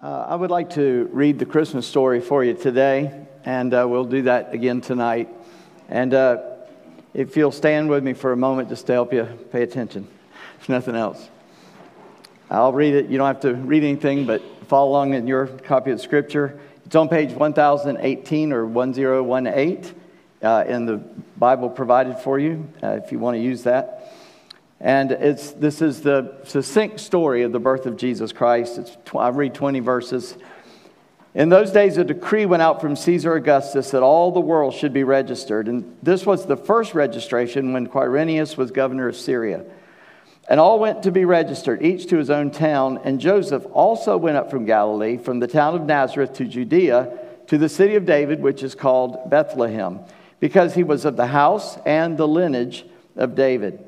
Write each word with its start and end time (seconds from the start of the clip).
Uh, 0.00 0.26
I 0.28 0.36
would 0.36 0.52
like 0.52 0.70
to 0.74 1.10
read 1.12 1.40
the 1.40 1.44
Christmas 1.44 1.84
story 1.84 2.20
for 2.20 2.44
you 2.44 2.54
today, 2.54 3.26
and 3.44 3.74
uh, 3.74 3.84
we'll 3.88 4.04
do 4.04 4.22
that 4.22 4.54
again 4.54 4.80
tonight. 4.80 5.28
And 5.88 6.14
uh, 6.14 6.38
if 7.14 7.36
you'll 7.36 7.50
stand 7.50 7.90
with 7.90 8.04
me 8.04 8.12
for 8.12 8.30
a 8.30 8.36
moment 8.36 8.68
just 8.68 8.86
to 8.86 8.92
help 8.92 9.12
you 9.12 9.24
pay 9.50 9.64
attention, 9.64 10.06
if 10.60 10.68
nothing 10.68 10.94
else. 10.94 11.28
I'll 12.48 12.72
read 12.72 12.94
it. 12.94 13.06
You 13.06 13.18
don't 13.18 13.26
have 13.26 13.40
to 13.40 13.54
read 13.54 13.82
anything, 13.82 14.24
but 14.24 14.40
follow 14.68 14.88
along 14.90 15.14
in 15.14 15.26
your 15.26 15.48
copy 15.48 15.90
of 15.90 16.00
Scripture. 16.00 16.60
It's 16.86 16.94
on 16.94 17.08
page 17.08 17.32
1018 17.32 18.52
or 18.52 18.66
1018 18.66 19.94
uh, 20.44 20.64
in 20.68 20.86
the 20.86 20.98
Bible 21.36 21.68
provided 21.68 22.18
for 22.18 22.38
you, 22.38 22.72
uh, 22.84 23.00
if 23.02 23.10
you 23.10 23.18
want 23.18 23.34
to 23.34 23.42
use 23.42 23.64
that. 23.64 24.14
And 24.80 25.10
it's, 25.10 25.52
this 25.52 25.82
is 25.82 26.02
the 26.02 26.36
succinct 26.44 27.00
story 27.00 27.42
of 27.42 27.52
the 27.52 27.58
birth 27.58 27.86
of 27.86 27.96
Jesus 27.96 28.32
Christ. 28.32 28.78
It's, 28.78 28.96
I 29.14 29.28
read 29.30 29.54
20 29.54 29.80
verses. 29.80 30.36
In 31.34 31.48
those 31.48 31.72
days, 31.72 31.96
a 31.96 32.04
decree 32.04 32.46
went 32.46 32.62
out 32.62 32.80
from 32.80 32.94
Caesar 32.94 33.34
Augustus 33.34 33.90
that 33.90 34.02
all 34.02 34.30
the 34.30 34.40
world 34.40 34.74
should 34.74 34.92
be 34.92 35.04
registered. 35.04 35.68
And 35.68 35.96
this 36.02 36.24
was 36.24 36.46
the 36.46 36.56
first 36.56 36.94
registration 36.94 37.72
when 37.72 37.88
Quirinius 37.88 38.56
was 38.56 38.70
governor 38.70 39.08
of 39.08 39.16
Syria. 39.16 39.64
And 40.48 40.60
all 40.60 40.78
went 40.78 41.02
to 41.02 41.10
be 41.10 41.24
registered, 41.24 41.82
each 41.82 42.06
to 42.06 42.16
his 42.16 42.30
own 42.30 42.50
town. 42.50 43.00
And 43.04 43.20
Joseph 43.20 43.66
also 43.72 44.16
went 44.16 44.36
up 44.36 44.48
from 44.50 44.64
Galilee, 44.64 45.18
from 45.18 45.40
the 45.40 45.46
town 45.48 45.74
of 45.74 45.82
Nazareth 45.82 46.32
to 46.34 46.44
Judea, 46.44 47.18
to 47.48 47.58
the 47.58 47.68
city 47.68 47.96
of 47.96 48.06
David, 48.06 48.40
which 48.40 48.62
is 48.62 48.74
called 48.74 49.28
Bethlehem, 49.28 50.00
because 50.40 50.74
he 50.74 50.84
was 50.84 51.04
of 51.04 51.16
the 51.16 51.26
house 51.26 51.76
and 51.84 52.16
the 52.16 52.28
lineage 52.28 52.86
of 53.16 53.34
David 53.34 53.87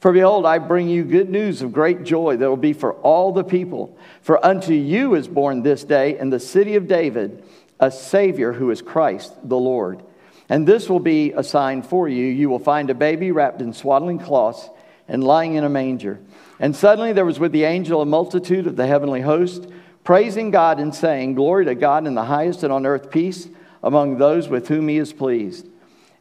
For 0.00 0.12
behold, 0.12 0.46
I 0.46 0.58
bring 0.58 0.88
you 0.88 1.04
good 1.04 1.28
news 1.28 1.60
of 1.60 1.74
great 1.74 2.04
joy 2.04 2.38
that 2.38 2.48
will 2.48 2.56
be 2.56 2.72
for 2.72 2.94
all 2.94 3.32
the 3.32 3.44
people. 3.44 3.96
For 4.22 4.44
unto 4.44 4.72
you 4.72 5.14
is 5.14 5.28
born 5.28 5.62
this 5.62 5.84
day 5.84 6.18
in 6.18 6.30
the 6.30 6.40
city 6.40 6.74
of 6.76 6.88
David 6.88 7.44
a 7.78 7.90
Savior 7.90 8.52
who 8.52 8.70
is 8.70 8.82
Christ 8.82 9.34
the 9.42 9.58
Lord. 9.58 10.02
And 10.48 10.66
this 10.66 10.88
will 10.88 11.00
be 11.00 11.32
a 11.32 11.44
sign 11.44 11.82
for 11.82 12.08
you. 12.08 12.26
You 12.26 12.48
will 12.48 12.58
find 12.58 12.90
a 12.90 12.94
baby 12.94 13.30
wrapped 13.30 13.60
in 13.60 13.72
swaddling 13.72 14.18
cloths 14.18 14.68
and 15.06 15.22
lying 15.22 15.54
in 15.54 15.64
a 15.64 15.68
manger. 15.68 16.18
And 16.58 16.74
suddenly 16.74 17.12
there 17.12 17.24
was 17.24 17.38
with 17.38 17.52
the 17.52 17.64
angel 17.64 18.00
a 18.00 18.06
multitude 18.06 18.66
of 18.66 18.76
the 18.76 18.86
heavenly 18.86 19.20
host, 19.20 19.66
praising 20.02 20.50
God 20.50 20.80
and 20.80 20.94
saying, 20.94 21.34
Glory 21.34 21.66
to 21.66 21.74
God 21.74 22.06
in 22.06 22.14
the 22.14 22.24
highest 22.24 22.62
and 22.62 22.72
on 22.72 22.86
earth 22.86 23.10
peace 23.10 23.48
among 23.82 24.18
those 24.18 24.48
with 24.48 24.68
whom 24.68 24.88
he 24.88 24.98
is 24.98 25.12
pleased. 25.12 25.66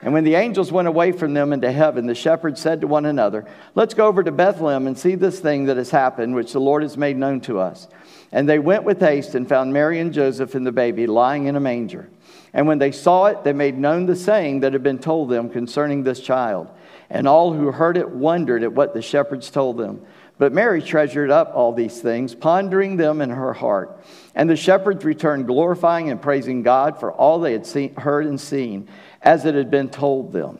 And 0.02 0.14
when 0.14 0.24
the 0.24 0.36
angels 0.36 0.72
went 0.72 0.88
away 0.88 1.12
from 1.12 1.34
them 1.34 1.52
into 1.52 1.72
heaven, 1.72 2.06
the 2.06 2.16
shepherds 2.16 2.62
said 2.62 2.82
to 2.82 2.88
one 2.88 3.06
another, 3.06 3.46
Let's 3.76 3.94
go 3.94 4.08
over 4.08 4.24
to 4.24 4.32
Bethlehem 4.32 4.88
and 4.88 4.98
see 4.98 5.16
this 5.16 5.40
thing 5.40 5.66
that 5.66 5.76
has 5.76 5.92
happened, 5.92 6.36
which 6.36 6.54
the 6.54 6.62
Lord 6.62 6.84
has 6.84 6.98
made 6.98 7.18
known 7.18 7.42
to 7.42 7.60
us. 7.60 7.88
And 8.32 8.48
they 8.48 8.60
went 8.60 8.86
with 8.86 9.02
haste 9.02 9.36
and 9.36 9.50
found 9.50 9.74
Mary 9.74 10.00
and 10.00 10.14
Joseph 10.14 10.56
and 10.56 10.66
the 10.66 10.72
baby 10.72 11.06
lying 11.06 11.48
in 11.48 11.58
a 11.58 11.60
manger. 11.60 12.10
And 12.54 12.66
when 12.66 12.80
they 12.80 12.92
saw 12.92 13.26
it, 13.26 13.44
they 13.44 13.54
made 13.54 13.78
known 13.78 14.06
the 14.06 14.16
saying 14.16 14.62
that 14.62 14.74
had 14.74 14.84
been 14.84 15.00
told 15.00 15.30
them 15.30 15.50
concerning 15.50 16.04
this 16.04 16.22
child. 16.22 16.70
And 17.10 17.28
all 17.28 17.52
who 17.54 17.72
heard 17.72 17.98
it 17.98 18.10
wondered 18.10 18.64
at 18.64 18.72
what 18.72 18.94
the 18.94 19.02
shepherds 19.02 19.50
told 19.50 19.78
them. 19.78 20.06
But 20.38 20.54
Mary 20.54 20.82
treasured 20.82 21.32
up 21.32 21.52
all 21.54 21.74
these 21.74 22.02
things, 22.02 22.34
pondering 22.34 22.96
them 22.96 23.20
in 23.20 23.30
her 23.30 23.52
heart. 23.52 24.02
And 24.34 24.50
the 24.50 24.56
shepherds 24.56 25.04
returned, 25.04 25.48
glorifying 25.48 26.10
and 26.10 26.22
praising 26.22 26.64
God 26.64 26.98
for 26.98 27.12
all 27.12 27.40
they 27.40 27.52
had 27.52 27.66
seen, 27.66 27.94
heard 27.96 28.26
and 28.26 28.40
seen 28.40 28.88
as 29.22 29.46
it 29.46 29.56
had 29.56 29.70
been 29.70 29.90
told 29.90 30.32
them. 30.32 30.60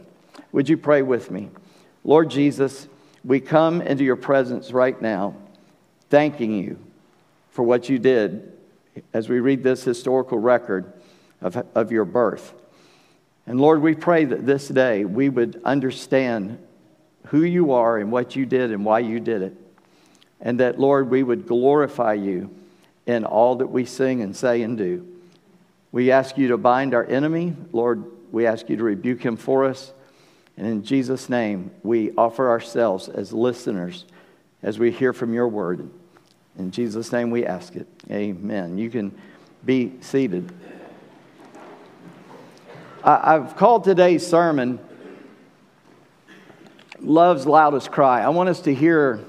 Would 0.52 0.70
you 0.70 0.78
pray 0.78 1.02
with 1.02 1.32
me? 1.32 1.50
Lord 2.04 2.30
Jesus, 2.30 2.88
we 3.24 3.40
come 3.40 3.82
into 3.82 4.04
your 4.04 4.16
presence 4.16 4.72
right 4.72 5.00
now, 5.02 5.36
thanking 6.10 6.54
you 6.54 6.80
for 7.52 7.64
what 7.64 7.90
you 7.90 8.00
did 8.00 8.54
as 9.14 9.30
we 9.30 9.40
read 9.40 9.64
this 9.64 9.84
historical 9.84 10.38
record 10.38 10.92
of, 11.42 11.64
of 11.76 11.92
your 11.92 12.06
birth. 12.06 12.54
And 13.46 13.60
Lord, 13.60 13.82
we 13.82 13.96
pray 13.96 14.26
that 14.26 14.46
this 14.46 14.68
day 14.68 15.06
we 15.06 15.30
would 15.30 15.62
understand 15.66 16.60
who 17.28 17.44
you 17.44 17.72
are 17.74 17.98
and 17.98 18.12
what 18.12 18.36
you 18.36 18.46
did 18.46 18.72
and 18.72 18.86
why 18.86 19.00
you 19.00 19.20
did 19.20 19.42
it. 19.42 19.56
And 20.42 20.60
that, 20.60 20.80
Lord, 20.80 21.10
we 21.10 21.24
would 21.24 21.48
glorify 21.48 22.14
you 22.14 22.50
in 23.06 23.26
all 23.26 23.56
that 23.56 23.68
we 23.68 23.86
sing 23.86 24.22
and 24.22 24.36
say 24.36 24.62
and 24.62 24.78
do. 24.78 25.06
We 25.92 26.12
ask 26.12 26.38
you 26.38 26.50
to 26.50 26.58
bind 26.58 26.94
our 26.94 27.04
enemy. 27.06 27.56
Lord, 27.72 28.06
we 28.32 28.46
ask 28.46 28.70
you 28.70 28.78
to 28.78 28.84
rebuke 28.84 29.22
him 29.22 29.38
for 29.38 29.66
us. 29.66 29.94
And 30.58 30.68
in 30.68 30.84
Jesus' 30.84 31.30
name, 31.30 31.72
we 31.84 32.12
offer 32.18 32.50
ourselves 32.50 33.08
as 33.08 33.32
listeners 33.32 34.06
as 34.62 34.78
we 34.78 34.92
hear 34.92 35.14
from 35.14 35.34
your 35.34 35.48
word. 35.48 35.90
In 36.58 36.72
Jesus' 36.72 37.12
name, 37.12 37.32
we 37.32 37.46
ask 37.46 37.76
it. 37.76 37.88
Amen. 38.12 38.78
You 38.78 38.90
can 38.90 39.18
be 39.66 39.94
seated. 40.02 40.52
I've 43.04 43.56
called 43.56 43.86
today's 43.86 44.28
sermon 44.28 44.80
Love's 47.00 47.46
Loudest 47.46 47.92
Cry. 47.92 48.22
I 48.22 48.30
want 48.30 48.50
us 48.50 48.62
to 48.62 48.74
hear 48.74 49.24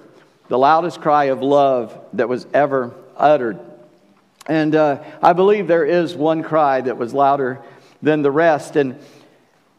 the 0.49 0.59
loudest 0.59 1.01
cry 1.01 1.27
of 1.27 1.43
love 1.43 1.97
that 2.15 2.29
was 2.29 2.45
ever 2.53 2.93
uttered. 3.17 3.61
And 4.47 4.75
uh, 4.75 5.05
I 5.23 5.33
believe 5.33 5.69
there 5.69 5.85
is 5.85 6.17
one 6.17 6.43
cry 6.43 6.81
that 6.81 6.97
was 6.97 7.15
louder 7.15 7.63
than 8.03 8.23
the 8.23 8.31
rest. 8.31 8.77
And 8.77 8.99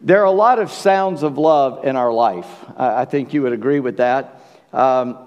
there 0.01 0.21
are 0.21 0.25
a 0.25 0.31
lot 0.31 0.59
of 0.59 0.71
sounds 0.71 1.23
of 1.23 1.37
love 1.37 1.85
in 1.85 1.95
our 1.95 2.11
life. 2.11 2.47
I 2.77 3.05
think 3.05 3.33
you 3.33 3.43
would 3.43 3.53
agree 3.53 3.79
with 3.79 3.97
that. 3.97 4.41
Um, 4.73 5.17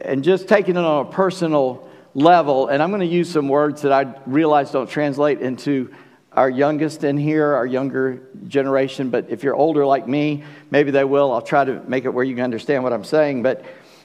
and 0.00 0.22
just 0.22 0.46
taking 0.46 0.76
it 0.76 0.84
on 0.84 1.06
a 1.06 1.10
personal 1.10 1.88
level, 2.14 2.68
and 2.68 2.82
I'm 2.82 2.90
going 2.90 3.00
to 3.00 3.06
use 3.06 3.30
some 3.30 3.48
words 3.48 3.82
that 3.82 3.92
I 3.92 4.14
realize 4.26 4.70
don't 4.70 4.88
translate 4.88 5.40
into 5.40 5.92
our 6.32 6.48
youngest 6.48 7.02
in 7.02 7.16
here, 7.16 7.54
our 7.54 7.66
younger 7.66 8.22
generation, 8.46 9.10
but 9.10 9.30
if 9.30 9.42
you're 9.42 9.56
older 9.56 9.84
like 9.84 10.06
me, 10.06 10.44
maybe 10.70 10.92
they 10.92 11.02
will. 11.02 11.32
I'll 11.32 11.42
try 11.42 11.64
to 11.64 11.82
make 11.88 12.04
it 12.04 12.10
where 12.10 12.24
you 12.24 12.36
can 12.36 12.44
understand 12.44 12.84
what 12.84 12.92
I'm 12.92 13.04
saying. 13.04 13.42
But 13.42 13.64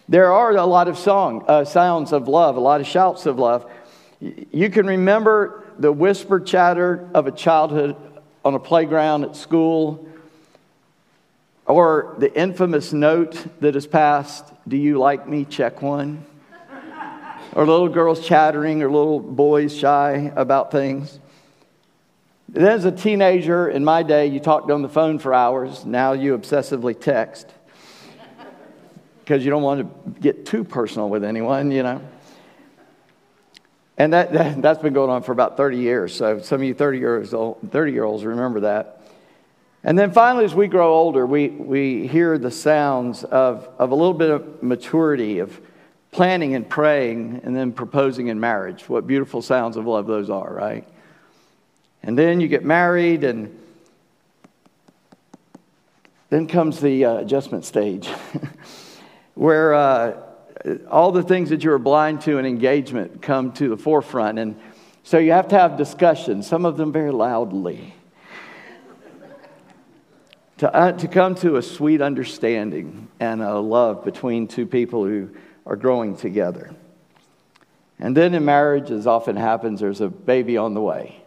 there 0.09 0.31
are 0.31 0.55
a 0.55 0.65
lot 0.65 0.87
of 0.87 0.97
song, 0.97 1.45
uh, 1.47 1.65
sounds 1.65 2.13
of 2.13 2.27
love, 2.27 2.57
a 2.57 2.59
lot 2.59 2.81
of 2.81 2.87
shouts 2.87 3.27
of 3.27 3.37
love. 3.37 3.69
You 4.19 4.69
can 4.71 4.87
remember 4.87 5.63
the 5.77 5.91
whispered 5.91 6.47
chatter 6.47 7.07
of 7.13 7.27
a 7.27 7.31
childhood 7.31 7.95
on 8.45 8.53
a 8.53 8.59
playground 8.59 9.23
at 9.23 9.35
school, 9.35 10.07
or 11.65 12.15
the 12.19 12.31
infamous 12.39 12.93
note 12.93 13.43
that 13.59 13.75
is 13.75 13.87
passed, 13.87 14.45
Do 14.67 14.77
you 14.77 14.99
like 14.99 15.27
me? 15.27 15.45
Check 15.45 15.81
one. 15.81 16.23
or 17.53 17.65
little 17.65 17.89
girls 17.89 18.25
chattering, 18.25 18.83
or 18.83 18.89
little 18.91 19.19
boys 19.19 19.75
shy 19.75 20.31
about 20.35 20.71
things. 20.71 21.19
Then, 22.47 22.67
as 22.67 22.85
a 22.85 22.91
teenager 22.91 23.67
in 23.67 23.83
my 23.83 24.03
day, 24.03 24.27
you 24.27 24.39
talked 24.39 24.69
on 24.69 24.83
the 24.83 24.89
phone 24.89 25.17
for 25.17 25.33
hours. 25.33 25.83
Now 25.83 26.13
you 26.13 26.37
obsessively 26.37 26.97
text 26.97 27.51
because 29.21 29.43
you 29.43 29.49
don't 29.49 29.63
want 29.63 29.81
to 29.81 30.21
get 30.21 30.45
too 30.45 30.63
personal 30.63 31.09
with 31.09 31.23
anyone, 31.23 31.71
you 31.71 31.81
know. 31.81 31.99
And 33.97 34.11
that, 34.13 34.33
that, 34.33 34.63
has 34.63 34.77
been 34.77 34.93
going 34.93 35.09
on 35.09 35.23
for 35.23 35.31
about 35.31 35.55
30 35.55 35.77
years. 35.77 36.15
So 36.15 36.39
some 36.39 36.61
of 36.61 36.67
you 36.67 36.73
30 36.73 36.99
years 36.99 37.33
old, 37.33 37.59
30 37.71 37.91
year 37.91 38.03
olds 38.03 38.25
remember 38.25 38.61
that. 38.61 39.01
And 39.83 39.97
then 39.97 40.11
finally, 40.11 40.45
as 40.45 40.55
we 40.55 40.67
grow 40.67 40.93
older, 40.93 41.25
we, 41.25 41.49
we 41.49 42.07
hear 42.07 42.37
the 42.37 42.51
sounds 42.51 43.23
of, 43.23 43.69
of 43.77 43.91
a 43.91 43.95
little 43.95 44.15
bit 44.15 44.31
of 44.31 44.63
maturity, 44.63 45.39
of 45.39 45.61
planning 46.11 46.55
and 46.55 46.67
praying, 46.67 47.41
and 47.43 47.55
then 47.55 47.71
proposing 47.71 48.27
in 48.27 48.39
marriage. 48.39 48.89
What 48.89 49.05
beautiful 49.05 49.41
sounds 49.41 49.77
of 49.77 49.85
love 49.85 50.07
those 50.07 50.29
are, 50.29 50.51
right? 50.51 50.87
And 52.01 52.17
then 52.17 52.41
you 52.41 52.47
get 52.47 52.65
married, 52.65 53.23
and 53.23 53.57
then 56.29 56.47
comes 56.47 56.79
the 56.79 57.05
uh, 57.05 57.17
adjustment 57.17 57.63
stage, 57.63 58.07
where 59.35 59.73
uh, 59.73 60.17
all 60.89 61.11
the 61.11 61.23
things 61.23 61.49
that 61.49 61.63
you 61.63 61.69
were 61.69 61.79
blind 61.79 62.21
to 62.21 62.37
in 62.37 62.45
engagement 62.45 63.21
come 63.21 63.51
to 63.53 63.69
the 63.69 63.77
forefront. 63.77 64.39
And 64.39 64.59
so 65.03 65.17
you 65.17 65.31
have 65.31 65.49
to 65.49 65.59
have 65.59 65.77
discussions, 65.77 66.47
some 66.47 66.65
of 66.65 66.77
them 66.77 66.91
very 66.91 67.11
loudly, 67.11 67.93
to, 70.57 70.73
uh, 70.73 70.91
to 70.93 71.07
come 71.07 71.35
to 71.35 71.57
a 71.57 71.61
sweet 71.61 72.01
understanding 72.01 73.09
and 73.19 73.41
a 73.41 73.59
love 73.59 74.05
between 74.05 74.47
two 74.47 74.65
people 74.65 75.05
who 75.05 75.29
are 75.65 75.75
growing 75.75 76.15
together. 76.15 76.73
And 77.99 78.15
then 78.15 78.33
in 78.33 78.43
marriage, 78.45 78.91
as 78.91 79.07
often 79.07 79.35
happens, 79.35 79.79
there's 79.79 80.01
a 80.01 80.09
baby 80.09 80.57
on 80.57 80.73
the 80.73 80.81
way. 80.81 81.21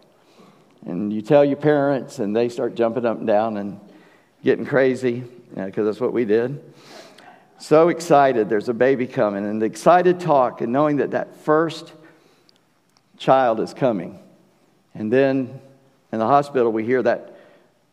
And 0.85 1.13
you 1.13 1.23
tell 1.23 1.45
your 1.45 1.57
parents, 1.57 2.19
and 2.19 2.35
they 2.35 2.49
start 2.49 2.75
jumping 2.75 3.05
up 3.05 3.19
and 3.19 3.27
down 3.27 3.57
and 3.57 3.81
getting 4.43 4.65
crazy 4.65 5.25
because 5.55 5.87
that's 5.87 6.01
what 6.01 6.13
we 6.13 6.25
did. 6.25 6.63
So 7.61 7.89
excited, 7.89 8.49
there's 8.49 8.69
a 8.69 8.75
baby 8.75 9.09
coming, 9.09 9.45
and 9.45 9.61
the 9.61 9.67
excited 9.67 10.21
talk, 10.21 10.61
and 10.61 10.73
knowing 10.73 10.99
that 10.99 11.11
that 11.11 11.37
first 11.39 11.93
child 13.17 13.59
is 13.59 13.75
coming. 13.75 14.21
And 14.95 15.13
then 15.13 15.61
in 16.13 16.21
the 16.21 16.27
hospital, 16.27 16.71
we 16.71 16.85
hear 16.85 17.03
that 17.03 17.37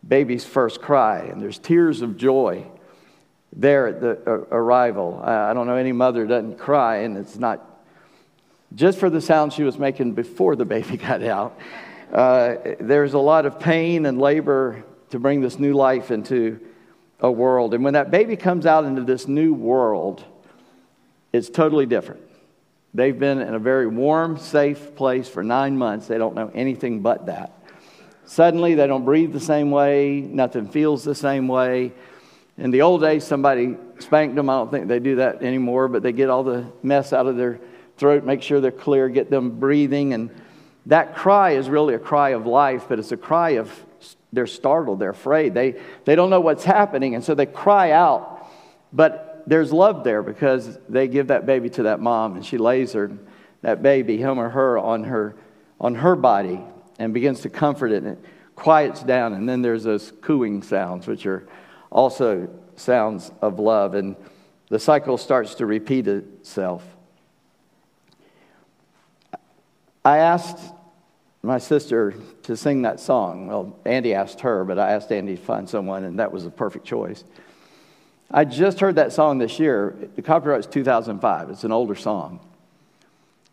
baby's 0.06 0.44
first 0.44 0.80
cry, 0.80 1.20
and 1.20 1.42
there's 1.42 1.58
tears 1.58 2.00
of 2.00 2.16
joy 2.16 2.64
there 3.54 3.88
at 3.88 4.00
the 4.00 4.10
arrival. 4.52 5.20
I 5.22 5.52
don't 5.52 5.66
know 5.66 5.76
any 5.76 5.92
mother 5.92 6.26
doesn't 6.26 6.58
cry, 6.58 6.98
and 6.98 7.16
it's 7.16 7.36
not 7.36 7.68
just 8.74 8.98
for 8.98 9.10
the 9.10 9.20
sound 9.20 9.52
she 9.52 9.64
was 9.64 9.78
making 9.78 10.12
before 10.12 10.54
the 10.54 10.64
baby 10.64 10.96
got 10.96 11.24
out. 11.24 11.58
Uh, 12.12 12.54
there's 12.78 13.14
a 13.14 13.18
lot 13.18 13.46
of 13.46 13.58
pain 13.58 14.06
and 14.06 14.20
labor 14.20 14.84
to 15.10 15.18
bring 15.18 15.40
this 15.40 15.58
new 15.58 15.72
life 15.72 16.12
into 16.12 16.60
a 17.20 17.30
world. 17.30 17.74
And 17.74 17.82
when 17.82 17.94
that 17.94 18.10
baby 18.10 18.36
comes 18.36 18.66
out 18.66 18.84
into 18.84 19.02
this 19.02 19.26
new 19.26 19.54
world, 19.54 20.24
it's 21.32 21.48
totally 21.48 21.86
different. 21.86 22.22
They've 22.94 23.18
been 23.18 23.40
in 23.40 23.54
a 23.54 23.58
very 23.58 23.86
warm, 23.86 24.38
safe 24.38 24.94
place 24.94 25.28
for 25.28 25.42
nine 25.42 25.76
months. 25.76 26.06
They 26.06 26.18
don't 26.18 26.34
know 26.34 26.50
anything 26.54 27.00
but 27.00 27.26
that. 27.26 27.52
Suddenly, 28.24 28.74
they 28.74 28.86
don't 28.86 29.04
breathe 29.04 29.32
the 29.32 29.40
same 29.40 29.70
way, 29.70 30.20
nothing 30.20 30.68
feels 30.68 31.04
the 31.04 31.14
same 31.14 31.46
way. 31.46 31.92
In 32.58 32.70
the 32.70 32.82
old 32.82 33.02
days, 33.02 33.24
somebody 33.24 33.76
spanked 33.98 34.34
them. 34.34 34.50
I 34.50 34.54
don't 34.54 34.70
think 34.70 34.88
they 34.88 34.98
do 34.98 35.16
that 35.16 35.42
anymore, 35.42 35.88
but 35.88 36.02
they 36.02 36.12
get 36.12 36.28
all 36.30 36.42
the 36.42 36.66
mess 36.82 37.12
out 37.12 37.26
of 37.26 37.36
their 37.36 37.60
throat, 37.98 38.24
make 38.24 38.42
sure 38.42 38.60
they're 38.60 38.72
clear, 38.72 39.08
get 39.08 39.30
them 39.30 39.60
breathing. 39.60 40.12
And 40.12 40.30
that 40.86 41.14
cry 41.14 41.52
is 41.52 41.68
really 41.68 41.94
a 41.94 41.98
cry 41.98 42.30
of 42.30 42.46
life, 42.46 42.86
but 42.88 42.98
it's 42.98 43.12
a 43.12 43.16
cry 43.16 43.50
of 43.50 43.85
they're 44.36 44.46
startled, 44.46 45.00
they're 45.00 45.10
afraid, 45.10 45.54
they, 45.54 45.80
they 46.04 46.14
don't 46.14 46.30
know 46.30 46.40
what's 46.40 46.62
happening, 46.62 47.16
and 47.16 47.24
so 47.24 47.34
they 47.34 47.46
cry 47.46 47.90
out. 47.90 48.48
But 48.92 49.42
there's 49.46 49.72
love 49.72 50.04
there 50.04 50.22
because 50.22 50.78
they 50.88 51.08
give 51.08 51.28
that 51.28 51.46
baby 51.46 51.70
to 51.70 51.84
that 51.84 51.98
mom, 52.00 52.36
and 52.36 52.46
she 52.46 52.58
lays 52.58 52.92
her, 52.92 53.10
that 53.62 53.82
baby, 53.82 54.18
him 54.18 54.38
or 54.38 54.50
her, 54.50 54.78
on 54.78 55.04
her, 55.04 55.34
on 55.80 55.96
her 55.96 56.14
body 56.14 56.60
and 56.98 57.12
begins 57.12 57.40
to 57.40 57.50
comfort 57.50 57.92
it, 57.92 58.02
and 58.02 58.18
it 58.18 58.24
quiets 58.54 59.02
down. 59.02 59.32
And 59.34 59.48
then 59.48 59.62
there's 59.62 59.84
those 59.84 60.12
cooing 60.20 60.62
sounds, 60.62 61.06
which 61.06 61.26
are 61.26 61.46
also 61.90 62.48
sounds 62.76 63.30
of 63.42 63.58
love, 63.58 63.94
and 63.94 64.16
the 64.68 64.78
cycle 64.78 65.18
starts 65.18 65.54
to 65.56 65.66
repeat 65.66 66.08
itself. 66.08 66.84
I 70.04 70.18
asked 70.18 70.58
my 71.46 71.58
sister 71.58 72.14
to 72.42 72.56
sing 72.56 72.82
that 72.82 73.00
song. 73.00 73.46
Well, 73.46 73.78
Andy 73.84 74.14
asked 74.14 74.40
her, 74.40 74.64
but 74.64 74.78
I 74.78 74.92
asked 74.92 75.12
Andy 75.12 75.36
to 75.36 75.42
find 75.42 75.68
someone, 75.68 76.04
and 76.04 76.18
that 76.18 76.32
was 76.32 76.44
a 76.44 76.50
perfect 76.50 76.84
choice. 76.84 77.24
I 78.30 78.44
just 78.44 78.80
heard 78.80 78.96
that 78.96 79.12
song 79.12 79.38
this 79.38 79.58
year. 79.60 79.96
The 80.16 80.22
copyright 80.22 80.60
is 80.60 80.66
2005. 80.66 81.50
It's 81.50 81.64
an 81.64 81.72
older 81.72 81.94
song. 81.94 82.40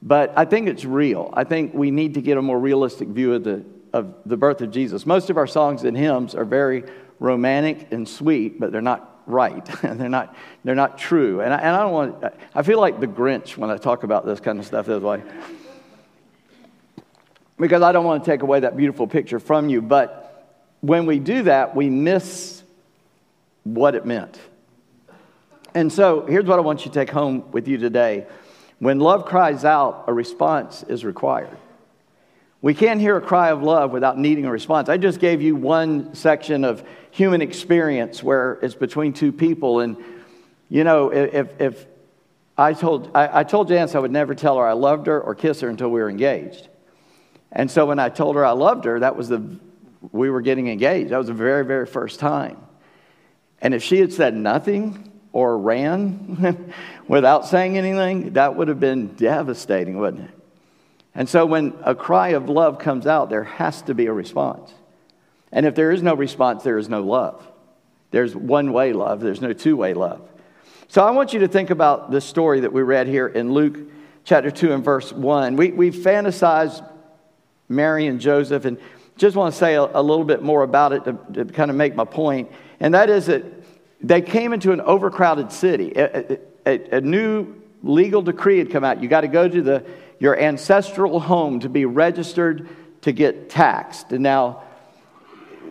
But 0.01 0.33
I 0.35 0.45
think 0.45 0.67
it's 0.67 0.83
real. 0.83 1.29
I 1.33 1.43
think 1.43 1.73
we 1.73 1.91
need 1.91 2.15
to 2.15 2.21
get 2.21 2.37
a 2.37 2.41
more 2.41 2.59
realistic 2.59 3.07
view 3.07 3.33
of 3.33 3.43
the, 3.43 3.63
of 3.93 4.15
the 4.25 4.35
birth 4.35 4.61
of 4.61 4.71
Jesus. 4.71 5.05
Most 5.05 5.29
of 5.29 5.37
our 5.37 5.47
songs 5.47 5.83
and 5.83 5.95
hymns 5.95 6.35
are 6.35 6.45
very 6.45 6.83
romantic 7.19 7.91
and 7.91 8.09
sweet, 8.09 8.59
but 8.59 8.71
they're 8.71 8.81
not 8.81 9.21
right. 9.27 9.63
they're, 9.81 10.09
not, 10.09 10.35
they're 10.63 10.75
not 10.75 10.97
true. 10.97 11.41
And 11.41 11.53
I, 11.53 11.57
and 11.57 11.75
I 11.75 11.79
don't 11.79 11.91
want, 11.91 12.23
I 12.55 12.63
feel 12.63 12.81
like 12.81 12.99
the 12.99 13.07
Grinch 13.07 13.55
when 13.55 13.69
I 13.69 13.77
talk 13.77 14.03
about 14.03 14.25
this 14.25 14.39
kind 14.39 14.59
of 14.59 14.65
stuff 14.65 14.87
this 14.87 15.01
way 15.01 15.21
because 17.63 17.81
I 17.81 17.93
don't 17.93 18.03
want 18.03 18.25
to 18.25 18.29
take 18.29 18.41
away 18.41 18.59
that 18.59 18.75
beautiful 18.75 19.07
picture 19.07 19.39
from 19.39 19.69
you. 19.69 19.81
But 19.81 20.53
when 20.81 21.05
we 21.05 21.17
do 21.17 21.43
that, 21.43 21.77
we 21.77 21.89
miss 21.89 22.61
what 23.63 23.95
it 23.95 24.05
meant. 24.05 24.37
And 25.73 25.89
so 25.89 26.25
here's 26.25 26.43
what 26.43 26.59
I 26.59 26.61
want 26.61 26.81
you 26.81 26.91
to 26.91 26.93
take 26.93 27.09
home 27.09 27.49
with 27.53 27.69
you 27.69 27.77
today. 27.77 28.27
When 28.79 28.99
love 28.99 29.23
cries 29.23 29.63
out, 29.63 30.03
a 30.07 30.13
response 30.13 30.83
is 30.83 31.05
required. 31.05 31.57
We 32.61 32.73
can't 32.73 32.99
hear 32.99 33.15
a 33.15 33.21
cry 33.21 33.51
of 33.51 33.63
love 33.63 33.91
without 33.91 34.17
needing 34.17 34.43
a 34.43 34.51
response. 34.51 34.89
I 34.89 34.97
just 34.97 35.21
gave 35.21 35.41
you 35.41 35.55
one 35.55 36.15
section 36.15 36.65
of 36.65 36.83
human 37.11 37.41
experience 37.41 38.21
where 38.21 38.59
it's 38.61 38.75
between 38.75 39.13
two 39.13 39.31
people. 39.31 39.79
And, 39.79 39.95
you 40.67 40.83
know, 40.83 41.13
if, 41.13 41.61
if 41.61 41.85
I 42.57 42.73
told, 42.73 43.11
I, 43.15 43.39
I 43.39 43.43
told 43.45 43.69
Janice 43.69 43.95
I 43.95 43.99
would 43.99 44.11
never 44.11 44.35
tell 44.35 44.57
her 44.57 44.67
I 44.67 44.73
loved 44.73 45.07
her 45.07 45.21
or 45.21 45.33
kiss 45.33 45.61
her 45.61 45.69
until 45.69 45.87
we 45.87 46.01
were 46.01 46.09
engaged. 46.09 46.67
And 47.53 47.69
so 47.69 47.85
when 47.85 47.99
I 47.99 48.09
told 48.09 48.35
her 48.35 48.45
I 48.45 48.51
loved 48.51 48.85
her, 48.85 48.99
that 48.99 49.15
was 49.15 49.29
the, 49.29 49.41
we 50.11 50.29
were 50.29 50.41
getting 50.41 50.67
engaged. 50.67 51.11
That 51.11 51.19
was 51.19 51.27
the 51.27 51.33
very, 51.33 51.63
very 51.63 51.85
first 51.85 52.19
time. 52.19 52.57
And 53.61 53.73
if 53.73 53.83
she 53.83 53.99
had 53.99 54.11
said 54.11 54.35
nothing 54.35 55.11
or 55.31 55.57
ran 55.57 56.73
without 57.07 57.45
saying 57.45 57.77
anything, 57.77 58.33
that 58.33 58.55
would 58.55 58.67
have 58.67 58.79
been 58.79 59.15
devastating, 59.15 59.99
wouldn't 59.99 60.29
it? 60.29 60.39
And 61.15 61.29
so 61.29 61.45
when 61.45 61.75
a 61.83 61.93
cry 61.93 62.29
of 62.29 62.49
love 62.49 62.79
comes 62.79 63.05
out, 63.05 63.29
there 63.29 63.43
has 63.43 63.83
to 63.83 63.93
be 63.93 64.07
a 64.07 64.13
response. 64.13 64.73
And 65.51 65.67
if 65.67 65.75
there 65.75 65.91
is 65.91 66.01
no 66.01 66.15
response, 66.15 66.63
there 66.63 66.79
is 66.79 66.89
no 66.89 67.01
love. 67.01 67.47
There's 68.09 68.35
one 68.35 68.73
way 68.73 68.93
love, 68.93 69.21
there's 69.21 69.41
no 69.41 69.53
two 69.53 69.77
way 69.77 69.93
love. 69.93 70.27
So 70.87 71.05
I 71.05 71.11
want 71.11 71.33
you 71.33 71.39
to 71.39 71.47
think 71.47 71.69
about 71.69 72.09
this 72.09 72.25
story 72.25 72.61
that 72.61 72.73
we 72.73 72.81
read 72.81 73.07
here 73.07 73.27
in 73.27 73.53
Luke 73.53 73.77
chapter 74.23 74.49
2 74.49 74.73
and 74.73 74.83
verse 74.83 75.11
1. 75.13 75.55
We, 75.55 75.71
we 75.71 75.91
fantasize 75.91 76.87
Mary 77.75 78.07
and 78.07 78.19
Joseph. 78.19 78.65
And 78.65 78.77
just 79.17 79.35
want 79.35 79.53
to 79.53 79.59
say 79.59 79.75
a, 79.75 79.83
a 79.83 80.01
little 80.01 80.25
bit 80.25 80.41
more 80.41 80.63
about 80.63 80.93
it 80.93 81.03
to, 81.05 81.17
to, 81.33 81.45
kind 81.45 81.69
of 81.69 81.77
make 81.77 81.95
my 81.95 82.05
point. 82.05 82.51
And 82.79 82.93
that 82.93 83.09
is 83.09 83.27
that 83.27 83.43
they 84.01 84.21
came 84.21 84.53
into 84.53 84.71
an 84.71 84.81
overcrowded 84.81 85.51
city. 85.51 85.93
A, 85.95 86.39
a, 86.65 86.97
a 86.97 87.01
new 87.01 87.55
legal 87.83 88.21
decree 88.21 88.59
had 88.59 88.71
come 88.71 88.83
out. 88.83 89.01
You 89.01 89.09
got 89.09 89.21
to 89.21 89.27
go 89.27 89.47
to 89.47 89.61
the, 89.61 89.85
your 90.19 90.39
ancestral 90.39 91.19
home 91.19 91.59
to 91.61 91.69
be 91.69 91.85
registered 91.85 92.69
to 93.01 93.11
get 93.11 93.49
taxed. 93.49 94.11
And 94.11 94.23
now, 94.23 94.63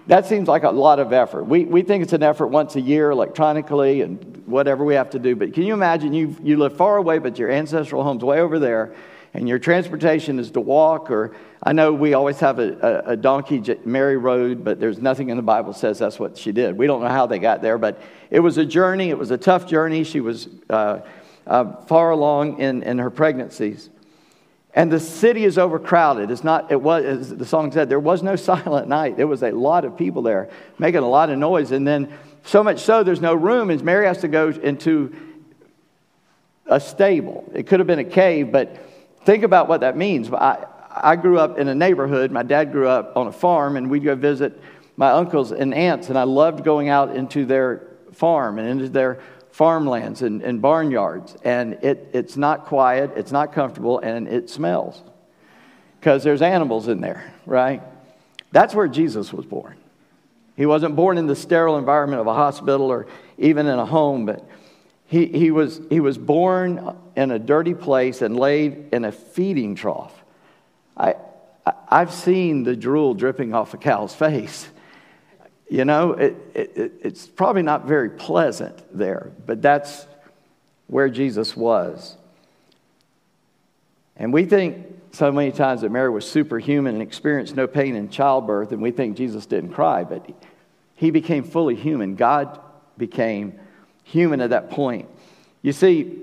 that 0.06 0.26
seems 0.26 0.49
like 0.49 0.64
a 0.64 0.70
lot 0.70 0.99
of 0.99 1.12
effort. 1.12 1.44
We, 1.44 1.64
we 1.64 1.82
think 1.82 2.02
it's 2.02 2.12
an 2.12 2.22
effort 2.22 2.49
once 2.49 2.75
a 2.76 2.81
year 2.81 3.10
electronically 3.10 4.00
and 4.00 4.43
whatever 4.46 4.84
we 4.84 4.94
have 4.94 5.10
to 5.10 5.19
do. 5.19 5.37
But 5.37 5.54
can 5.54 5.62
you 5.62 5.75
imagine 5.75 6.12
you, 6.12 6.37
you 6.43 6.56
live 6.56 6.76
far 6.76 6.96
away, 6.96 7.19
but 7.19 7.38
your 7.38 7.50
ancestral 7.50 8.02
home's 8.02 8.25
way 8.25 8.40
over 8.40 8.58
there, 8.58 8.94
and 9.34 9.49
your 9.49 9.58
transportation 9.58 10.38
is 10.38 10.50
to 10.50 10.61
walk 10.61 11.11
or 11.11 11.34
i 11.62 11.73
know 11.73 11.93
we 11.93 12.14
always 12.14 12.38
have 12.40 12.58
a, 12.58 13.05
a, 13.06 13.12
a, 13.12 13.17
donkey 13.17 13.62
mary 13.84 14.17
rode 14.17 14.62
but 14.64 14.78
there's 14.78 14.99
nothing 14.99 15.30
in 15.30 15.37
the 15.37 15.42
bible 15.42 15.73
says 15.73 15.99
that's 15.99 16.18
what 16.18 16.37
she 16.37 16.52
did. 16.52 16.76
We 16.76 16.87
don't 16.87 17.02
know 17.02 17.09
how 17.09 17.26
they 17.26 17.38
got 17.38 17.62
there 17.62 17.78
but 17.78 18.00
it 18.30 18.40
was 18.40 18.59
a 18.59 18.64
journey 18.64 19.11
it 19.11 19.18
was 19.18 19.30
a 19.30 19.38
tough 19.38 19.66
journey. 19.66 20.04
She 20.04 20.21
was 20.21 20.49
uh, 20.71 21.00
uh, 21.47 21.76
far 21.83 22.11
along 22.11 22.61
in, 22.61 22.83
in 22.83 22.99
her 22.99 23.11
pregnancies. 23.11 23.90
And 24.75 24.90
the 24.90 25.00
city 25.00 25.45
is 25.45 25.59
overcrowded. 25.59 26.30
It's 26.30 26.45
not 26.45 26.73
it 26.73 26.80
was 26.80 27.04
as 27.04 27.37
the 27.37 27.45
song 27.45 27.73
said 27.73 27.88
there 27.88 28.00
was 28.00 28.23
no 28.23 28.37
silent 28.50 28.88
night. 28.88 29.16
There 29.16 29.26
was 29.26 29.42
a 29.42 29.50
lot 29.50 29.85
of 29.85 29.97
people 29.97 30.23
there 30.23 30.49
making 30.78 31.02
a 31.02 31.09
lot 31.09 31.30
of 31.30 31.38
noise. 31.38 31.73
And 31.73 31.87
then 31.87 32.12
so 32.45 32.62
much 32.62 32.80
so 32.80 33.02
there's 33.02 33.21
no 33.21 33.35
room 33.35 33.71
and 33.71 33.83
mary 33.85 34.06
has 34.06 34.18
to 34.18 34.28
go 34.28 34.49
into 34.49 35.14
a 36.66 36.80
stable. 36.80 37.50
It 37.54 37.66
could 37.66 37.80
have 37.80 37.87
been 37.87 37.99
a 37.99 38.04
cave 38.04 38.50
but 38.50 38.76
Think 39.25 39.45
about 39.45 39.69
what 39.69 39.81
that 39.81 39.97
means. 39.97 40.33
I, 40.33 40.67
I 40.91 41.17
grew 41.17 41.38
up 41.38 41.59
in 41.59 41.69
a 41.69 41.75
neighborhood. 41.75 42.31
My 42.31 42.43
dad 42.43 42.73
grew 42.73 42.88
up 42.88 43.17
on 43.17 43.26
a 43.26 43.33
farm, 43.33 43.76
and 43.76 43.91
we'd 43.91 44.05
go 44.05 44.14
visit 44.14 44.61
my 44.97 45.11
uncles 45.11 45.52
and 45.52 45.73
aunts, 45.73 46.09
and 46.09 46.19
I 46.19 46.25
loved 46.25 46.64
going 46.64 46.88
out 46.88 47.14
into 47.17 47.47
their 47.47 47.88
farm 48.12 48.59
and 48.59 48.69
into 48.69 48.88
their 48.88 49.21
farmlands 49.50 50.23
and, 50.23 50.43
and 50.43 50.61
barnyards. 50.61 51.37
And 51.45 51.75
it, 51.83 52.11
it's 52.12 52.37
not 52.37 52.67
quiet, 52.67 53.12
it's 53.17 53.33
not 53.33 53.52
comfortable, 53.52 53.99
and 54.00 54.29
it 54.29 54.50
smells 54.50 55.00
because 55.99 56.25
there's 56.25 56.43
animals 56.43 56.88
in 56.88 57.00
there, 57.00 57.33
right? 57.47 57.81
That's 58.50 58.75
where 58.75 58.88
Jesus 58.88 59.33
was 59.33 59.47
born. 59.47 59.76
He 60.57 60.67
wasn't 60.67 60.97
born 60.97 61.17
in 61.17 61.26
the 61.26 61.37
sterile 61.37 61.79
environment 61.79 62.21
of 62.21 62.26
a 62.26 62.35
hospital 62.35 62.91
or 62.91 63.07
even 63.38 63.67
in 63.67 63.79
a 63.79 63.87
home, 63.87 64.26
but 64.26 64.47
he, 65.12 65.26
he, 65.26 65.50
was, 65.50 65.78
he 65.90 66.00
was 66.00 66.16
born 66.16 66.97
in 67.16 67.31
a 67.31 67.38
dirty 67.38 67.75
place 67.75 68.23
and 68.23 68.35
laid 68.35 68.88
in 68.95 69.04
a 69.04 69.12
feeding 69.12 69.75
trough. 69.75 70.25
I, 70.97 71.16
I, 71.66 71.99
have 71.99 72.14
seen 72.14 72.62
the 72.62 72.75
drool 72.75 73.12
dripping 73.12 73.52
off 73.52 73.75
a 73.75 73.76
cow's 73.76 74.14
face. 74.14 74.66
You 75.69 75.85
know, 75.85 76.12
it, 76.14 76.35
it, 76.54 76.92
it's 77.02 77.26
probably 77.26 77.61
not 77.61 77.85
very 77.85 78.09
pleasant 78.09 78.83
there, 78.97 79.33
but 79.45 79.61
that's 79.61 80.07
where 80.87 81.11
Jesus 81.11 81.54
was. 81.54 82.16
And 84.16 84.33
we 84.33 84.47
think 84.47 84.87
so 85.11 85.31
many 85.31 85.52
times 85.52 85.83
that 85.83 85.90
Mary 85.90 86.09
was 86.09 86.26
superhuman 86.26 86.95
and 86.95 87.02
experienced 87.02 87.54
no 87.54 87.66
pain 87.66 87.97
in 87.97 88.09
childbirth, 88.09 88.73
and 88.73 88.81
we 88.81 88.92
think 88.92 89.19
Jesus 89.19 89.45
didn't 89.45 89.75
cry, 89.75 90.04
but 90.04 90.26
he 90.95 91.11
became 91.11 91.45
fully 91.45 91.75
human. 91.75 92.16
God 92.16 92.59
became 92.97 93.59
human 94.12 94.40
at 94.40 94.50
that 94.50 94.71
point. 94.71 95.09
You 95.62 95.73
see, 95.73 96.19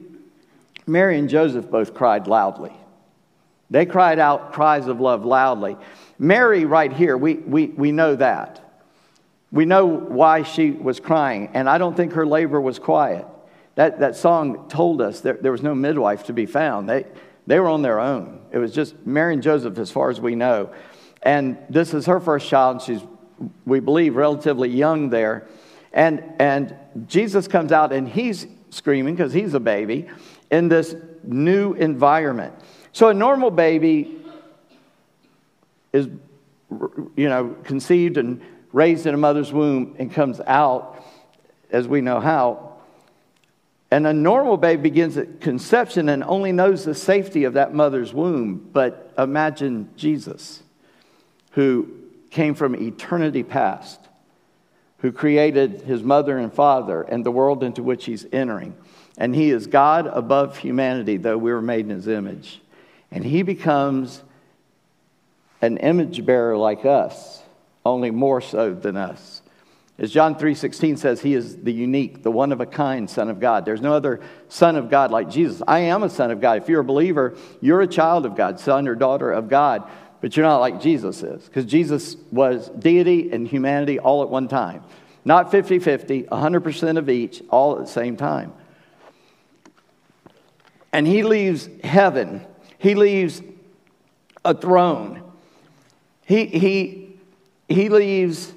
Mary 0.86 1.18
and 1.18 1.28
Joseph 1.28 1.70
both 1.70 1.94
cried 1.94 2.28
loudly. 2.28 2.74
They 3.72 3.86
cried 3.86 4.20
out 4.20 4.54
cries 4.54 4.88
of 4.88 5.00
love 5.00 5.26
loudly. 5.26 5.76
Mary, 6.18 6.66
right 6.66 6.92
here, 6.92 7.18
we, 7.18 7.36
we, 7.36 7.68
we 7.68 7.92
know 7.92 8.16
that. 8.16 8.64
We 9.52 9.66
know 9.66 9.86
why 9.88 10.44
she 10.44 10.70
was 10.72 11.00
crying, 11.00 11.50
and 11.54 11.68
I 11.68 11.80
don't 11.80 11.98
think 11.98 12.14
her 12.14 12.26
labor 12.26 12.62
was 12.62 12.78
quiet. 12.78 13.26
That, 13.76 14.00
that 14.00 14.16
song 14.16 14.70
told 14.70 15.02
us 15.02 15.22
there, 15.22 15.38
there 15.42 15.52
was 15.52 15.64
no 15.64 15.74
midwife 15.74 16.26
to 16.26 16.34
be 16.34 16.46
found. 16.46 16.88
They, 16.88 17.06
they 17.48 17.60
were 17.60 17.70
on 17.70 17.82
their 17.82 18.00
own. 18.00 18.42
It 18.52 18.60
was 18.60 18.72
just 18.72 18.96
Mary 19.06 19.34
and 19.34 19.42
Joseph, 19.42 19.78
as 19.80 19.90
far 19.90 20.12
as 20.12 20.20
we 20.20 20.36
know. 20.36 20.72
And 21.24 21.58
this 21.70 21.94
is 21.94 22.06
her 22.06 22.20
first 22.20 22.48
child, 22.48 22.76
and 22.76 22.82
she's, 22.82 23.02
we 23.66 23.80
believe, 23.80 24.16
relatively 24.16 24.70
young 24.70 25.10
there. 25.10 25.48
And, 25.94 26.24
and 26.40 26.76
Jesus 27.08 27.48
comes 27.48 27.72
out, 27.72 27.92
and 27.92 28.08
he's 28.08 28.48
screaming 28.70 29.16
because 29.16 29.34
he's 29.34 29.54
a 29.54 29.60
baby 29.60 30.08
in 30.52 30.70
this 30.70 30.96
new 31.24 31.74
environment. 31.74 32.54
So 32.92 33.10
a 33.10 33.14
normal 33.14 33.52
baby 33.52 34.20
is, 35.94 36.08
you 37.16 37.30
know, 37.30 37.56
conceived 37.64 38.18
and 38.18 38.42
raised 38.72 39.06
in 39.06 39.14
a 39.14 39.18
mother's 39.18 39.52
womb 39.52 39.96
and 39.98 40.12
comes 40.12 40.40
out 40.42 41.04
as 41.72 41.88
we 41.88 42.02
know 42.02 42.20
how. 42.20 42.74
And 43.92 44.06
a 44.06 44.14
normal 44.14 44.58
baby 44.58 44.84
begins 44.84 45.18
at 45.18 45.42
conception 45.42 46.10
and 46.10 46.24
only 46.24 46.52
knows 46.52 46.86
the 46.86 46.94
safety 46.94 47.44
of 47.46 47.54
that 47.54 47.74
mother's 47.74 48.14
womb. 48.14 48.70
But 48.72 49.14
imagine 49.18 49.90
Jesus, 49.96 50.62
who 51.52 51.90
came 52.30 52.54
from 52.54 52.76
eternity 52.76 53.42
past, 53.42 54.00
who 55.00 55.12
created 55.12 55.82
his 55.82 56.04
mother 56.04 56.38
and 56.38 56.54
father 56.54 57.02
and 57.02 57.26
the 57.26 57.32
world 57.32 57.64
into 57.64 57.82
which 57.82 58.06
he's 58.06 58.26
entering. 58.32 58.76
And 59.18 59.36
he 59.36 59.50
is 59.50 59.68
God 59.68 60.08
above 60.08 60.58
humanity, 60.58 61.18
though 61.18 61.38
we 61.38 61.52
were 61.52 61.62
made 61.62 61.86
in 61.86 61.92
his 61.92 62.08
image. 62.08 62.62
And 63.12 63.24
he 63.24 63.44
becomes 63.44 64.24
an 65.62 65.78
image 65.78 66.26
bearer 66.26 66.58
like 66.58 66.86
us, 66.86 67.42
only 67.86 68.12
more 68.12 68.40
so 68.40 68.74
than 68.74 68.96
us. 68.96 69.42
As 69.98 70.12
John 70.12 70.36
3:16 70.36 70.98
says, 70.98 71.20
he 71.22 71.34
is 71.34 71.58
the 71.58 71.74
unique, 71.74 72.24
the 72.24 72.32
one 72.32 72.54
of 72.54 72.62
a 72.62 72.66
kind 72.66 73.10
son 73.10 73.30
of 73.30 73.42
God. 73.42 73.66
There's 73.66 73.82
no 73.82 73.94
other 73.94 74.22
son 74.48 74.78
of 74.78 74.90
God 74.90 75.12
like 75.12 75.30
Jesus. 75.30 75.62
I 75.68 75.80
am 75.80 76.04
a 76.04 76.10
son 76.10 76.32
of 76.32 76.40
God. 76.40 76.62
If 76.62 76.70
you're 76.70 76.80
a 76.80 76.86
believer, 76.86 77.36
you're 77.60 77.82
a 77.82 77.88
child 77.88 78.26
of 78.26 78.38
God, 78.38 78.62
son 78.62 78.88
or 78.88 78.96
daughter 78.96 79.30
of 79.30 79.50
God, 79.50 79.90
but 80.22 80.36
you're 80.36 80.46
not 80.46 80.58
like 80.58 80.82
Jesus 80.82 81.24
is 81.24 81.46
because 81.46 81.66
Jesus 81.66 82.18
was 82.32 82.70
deity 82.70 83.32
and 83.32 83.48
humanity 83.48 84.00
all 84.00 84.22
at 84.22 84.30
one 84.30 84.48
time. 84.48 84.84
Not 85.24 85.52
50-50, 85.52 86.28
100% 86.28 86.98
of 86.98 87.10
each 87.10 87.42
all 87.50 87.74
at 87.74 87.86
the 87.86 87.92
same 87.92 88.18
time. 88.18 88.54
And 90.92 91.06
he 91.06 91.24
leaves 91.24 91.70
heaven. 91.84 92.46
He 92.78 92.96
leaves 92.96 93.42
a 94.44 94.54
throne. 94.54 95.24
He, 96.26 96.46
he, 96.46 97.20
he 97.68 97.90
leaves 97.90 98.54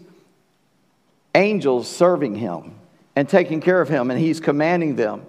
angels 1.35 1.89
serving 1.89 2.37
him 2.37 2.75
and 3.15 3.29
taking 3.29 3.61
care 3.61 3.81
of 3.81 3.89
him, 3.89 4.11
and 4.11 4.19
he's 4.19 4.41
commanding 4.41 4.97
them. 4.97 5.27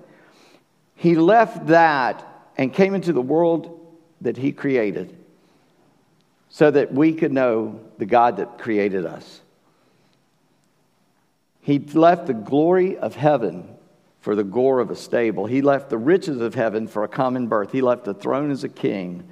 He 0.95 1.15
left 1.15 1.67
that 1.67 2.25
and 2.57 2.73
came 2.73 2.95
into 2.95 3.11
the 3.11 3.21
world 3.21 3.79
that 4.21 4.37
he 4.37 4.51
created 4.51 5.17
so 6.53 6.69
that 6.69 6.93
we 6.93 7.13
could 7.13 7.31
know 7.31 7.81
the 7.97 8.05
God 8.05 8.37
that 8.37 8.59
created 8.59 9.07
us. 9.07 9.41
He 11.61 11.79
left 11.79 12.27
the 12.27 12.35
glory 12.35 12.95
of 12.95 13.15
heaven 13.15 13.67
for 14.21 14.35
the 14.35 14.43
gore 14.43 14.79
of 14.79 14.91
a 14.91 14.95
stable. 14.95 15.47
He 15.47 15.63
left 15.63 15.89
the 15.89 15.97
riches 15.97 16.39
of 16.39 16.53
heaven 16.53 16.87
for 16.87 17.03
a 17.03 17.07
common 17.07 17.47
birth. 17.47 17.71
He 17.71 17.81
left 17.81 18.05
the 18.05 18.13
throne 18.13 18.51
as 18.51 18.63
a 18.63 18.69
king 18.69 19.27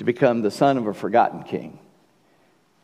to 0.00 0.04
become 0.04 0.42
the 0.42 0.50
son 0.50 0.76
of 0.76 0.88
a 0.88 0.92
forgotten 0.92 1.44
king. 1.44 1.78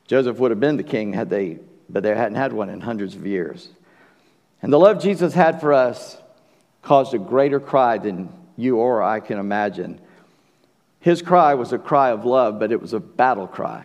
Joseph 0.06 0.38
would 0.38 0.52
have 0.52 0.60
been 0.60 0.76
the 0.76 0.84
king 0.84 1.12
had 1.12 1.28
they 1.28 1.58
but 1.90 2.04
they 2.04 2.14
hadn't 2.14 2.36
had 2.36 2.52
one 2.52 2.70
in 2.70 2.80
hundreds 2.80 3.16
of 3.16 3.26
years. 3.26 3.68
And 4.62 4.72
the 4.72 4.78
love 4.78 5.02
Jesus 5.02 5.34
had 5.34 5.60
for 5.60 5.72
us 5.72 6.16
caused 6.82 7.14
a 7.14 7.18
greater 7.18 7.58
cry 7.58 7.98
than 7.98 8.32
you 8.56 8.76
or 8.76 9.02
I 9.02 9.18
can 9.18 9.40
imagine. 9.40 10.00
His 11.02 11.20
cry 11.20 11.54
was 11.54 11.72
a 11.72 11.78
cry 11.78 12.10
of 12.10 12.24
love, 12.24 12.60
but 12.60 12.70
it 12.70 12.80
was 12.80 12.92
a 12.92 13.00
battle 13.00 13.48
cry 13.48 13.84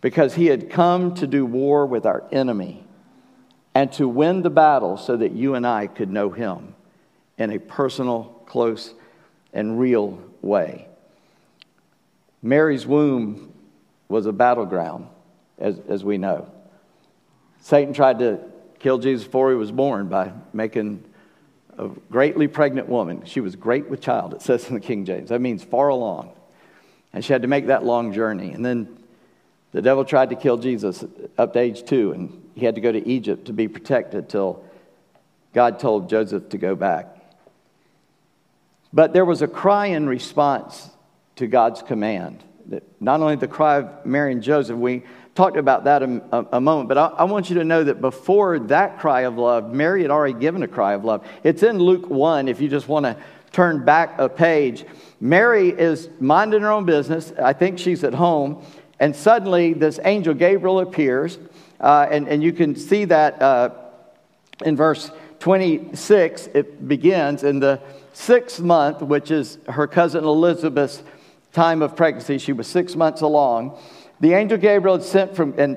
because 0.00 0.34
he 0.34 0.46
had 0.46 0.70
come 0.70 1.12
to 1.16 1.26
do 1.26 1.44
war 1.44 1.86
with 1.86 2.06
our 2.06 2.24
enemy 2.30 2.84
and 3.74 3.90
to 3.92 4.08
win 4.08 4.42
the 4.42 4.50
battle 4.50 4.96
so 4.96 5.16
that 5.16 5.32
you 5.32 5.56
and 5.56 5.66
I 5.66 5.88
could 5.88 6.08
know 6.08 6.30
him 6.30 6.76
in 7.36 7.50
a 7.50 7.58
personal, 7.58 8.42
close, 8.46 8.94
and 9.52 9.78
real 9.78 10.22
way. 10.40 10.86
Mary's 12.42 12.86
womb 12.86 13.52
was 14.08 14.26
a 14.26 14.32
battleground, 14.32 15.08
as, 15.58 15.80
as 15.88 16.04
we 16.04 16.16
know. 16.16 16.48
Satan 17.60 17.92
tried 17.92 18.20
to 18.20 18.38
kill 18.78 18.98
Jesus 18.98 19.24
before 19.26 19.50
he 19.50 19.56
was 19.56 19.72
born 19.72 20.08
by 20.08 20.30
making 20.52 21.02
a 21.78 21.88
greatly 22.10 22.48
pregnant 22.48 22.88
woman. 22.88 23.24
She 23.24 23.40
was 23.40 23.56
great 23.56 23.88
with 23.88 24.00
child, 24.00 24.34
it 24.34 24.42
says 24.42 24.68
in 24.68 24.74
the 24.74 24.80
King 24.80 25.04
James. 25.04 25.28
That 25.30 25.40
means 25.40 25.62
far 25.62 25.88
along. 25.88 26.32
And 27.12 27.24
she 27.24 27.32
had 27.32 27.42
to 27.42 27.48
make 27.48 27.68
that 27.68 27.84
long 27.84 28.12
journey. 28.12 28.50
And 28.50 28.64
then 28.64 28.98
the 29.72 29.80
devil 29.80 30.04
tried 30.04 30.30
to 30.30 30.36
kill 30.36 30.56
Jesus 30.58 31.04
up 31.36 31.52
to 31.52 31.58
age 31.58 31.84
two, 31.84 32.12
and 32.12 32.50
he 32.54 32.64
had 32.64 32.74
to 32.74 32.80
go 32.80 32.90
to 32.90 33.06
Egypt 33.06 33.46
to 33.46 33.52
be 33.52 33.68
protected 33.68 34.28
till 34.28 34.64
God 35.54 35.78
told 35.78 36.10
Joseph 36.10 36.48
to 36.50 36.58
go 36.58 36.74
back. 36.74 37.14
But 38.92 39.12
there 39.12 39.24
was 39.24 39.42
a 39.42 39.48
cry 39.48 39.86
in 39.86 40.08
response 40.08 40.90
to 41.36 41.46
God's 41.46 41.82
command. 41.82 42.42
That 42.66 42.82
Not 43.00 43.20
only 43.20 43.36
the 43.36 43.48
cry 43.48 43.76
of 43.76 44.04
Mary 44.04 44.32
and 44.32 44.42
Joseph, 44.42 44.76
we 44.76 45.04
talked 45.38 45.56
about 45.56 45.84
that 45.84 46.02
a, 46.02 46.46
a, 46.50 46.60
moment, 46.60 46.88
but 46.88 46.98
I, 46.98 47.06
I, 47.18 47.22
want 47.22 47.48
you 47.48 47.54
to 47.58 47.64
know 47.64 47.84
that 47.84 48.00
before 48.00 48.58
that 48.58 48.98
cry 48.98 49.20
of 49.20 49.38
love, 49.38 49.72
Mary 49.72 50.02
had 50.02 50.10
already 50.10 50.36
given 50.36 50.64
a 50.64 50.66
cry 50.66 50.94
of 50.94 51.04
love. 51.04 51.24
It's 51.44 51.62
in 51.62 51.78
Luke 51.78 52.10
1, 52.10 52.48
if 52.48 52.60
you 52.60 52.68
just 52.68 52.88
want 52.88 53.06
to 53.06 53.16
turn 53.52 53.84
back 53.84 54.18
a 54.18 54.28
page. 54.28 54.84
Mary 55.20 55.68
is 55.68 56.08
minding 56.18 56.62
her 56.62 56.72
own 56.72 56.86
business. 56.86 57.32
I 57.40 57.52
think 57.52 57.78
she's 57.78 58.02
at 58.02 58.14
home. 58.14 58.64
And 58.98 59.14
suddenly, 59.14 59.74
this 59.74 60.00
angel 60.02 60.34
Gabriel 60.34 60.80
appears. 60.80 61.38
Uh, 61.78 62.08
and, 62.10 62.26
and 62.26 62.42
you 62.42 62.52
can 62.52 62.74
see 62.74 63.04
that 63.04 63.40
uh, 63.40 63.70
in 64.64 64.74
verse 64.74 65.08
26. 65.38 66.48
It 66.48 66.88
begins 66.88 67.44
in 67.44 67.60
the 67.60 67.80
sixth 68.12 68.58
month, 68.58 69.02
which 69.02 69.30
is 69.30 69.58
her 69.68 69.86
cousin 69.86 70.24
Elizabeth's 70.24 71.00
time 71.52 71.80
of 71.80 71.94
pregnancy. 71.94 72.38
She 72.38 72.52
was 72.52 72.66
six 72.66 72.96
months 72.96 73.20
along. 73.20 73.78
The 74.20 74.32
angel 74.32 74.58
Gabriel 74.58 74.96
had 74.96 75.06
sent 75.06 75.36
from, 75.36 75.54
and 75.58 75.76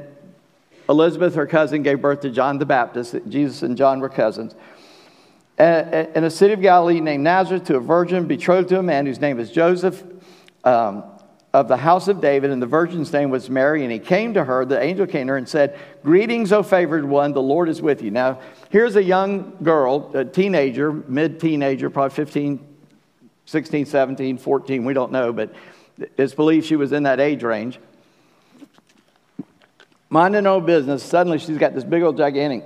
Elizabeth, 0.89 1.35
her 1.35 1.45
cousin, 1.45 1.83
gave 1.83 2.01
birth 2.01 2.21
to 2.21 2.29
John 2.29 2.57
the 2.57 2.65
Baptist. 2.65 3.15
Jesus 3.27 3.61
and 3.61 3.77
John 3.77 3.99
were 3.99 4.09
cousins. 4.09 4.55
In 5.59 6.23
a 6.23 6.29
city 6.29 6.53
of 6.53 6.61
Galilee 6.61 6.99
named 7.01 7.23
Nazareth, 7.23 7.65
to 7.65 7.75
a 7.75 7.79
virgin 7.79 8.25
betrothed 8.25 8.69
to 8.69 8.79
a 8.79 8.83
man 8.83 9.05
whose 9.05 9.19
name 9.19 9.39
is 9.39 9.51
Joseph 9.51 10.03
um, 10.63 11.03
of 11.53 11.67
the 11.67 11.77
house 11.77 12.07
of 12.07 12.19
David, 12.19 12.49
and 12.49 12.59
the 12.59 12.67
virgin's 12.67 13.13
name 13.13 13.29
was 13.29 13.47
Mary. 13.47 13.83
And 13.83 13.91
he 13.91 13.99
came 13.99 14.33
to 14.33 14.43
her, 14.43 14.65
the 14.65 14.81
angel 14.81 15.05
came 15.05 15.27
to 15.27 15.33
her 15.33 15.37
and 15.37 15.47
said, 15.47 15.77
Greetings, 16.03 16.51
O 16.51 16.63
favored 16.63 17.05
one, 17.05 17.33
the 17.33 17.41
Lord 17.43 17.69
is 17.69 17.79
with 17.79 18.01
you. 18.01 18.09
Now, 18.09 18.39
here's 18.71 18.95
a 18.95 19.03
young 19.03 19.55
girl, 19.61 20.09
a 20.15 20.25
teenager, 20.25 20.91
mid 20.91 21.39
teenager, 21.39 21.91
probably 21.91 22.15
15, 22.15 22.67
16, 23.45 23.85
17, 23.85 24.37
14, 24.39 24.85
we 24.85 24.93
don't 24.93 25.11
know, 25.11 25.31
but 25.31 25.53
it's 26.17 26.33
believed 26.33 26.65
she 26.65 26.75
was 26.75 26.91
in 26.91 27.03
that 27.03 27.19
age 27.19 27.43
range 27.43 27.77
minding 30.11 30.43
her 30.43 30.51
own 30.51 30.65
business, 30.67 31.01
suddenly 31.01 31.39
she's 31.39 31.57
got 31.57 31.73
this 31.73 31.83
big 31.83 32.03
old 32.03 32.17
gigantic 32.17 32.65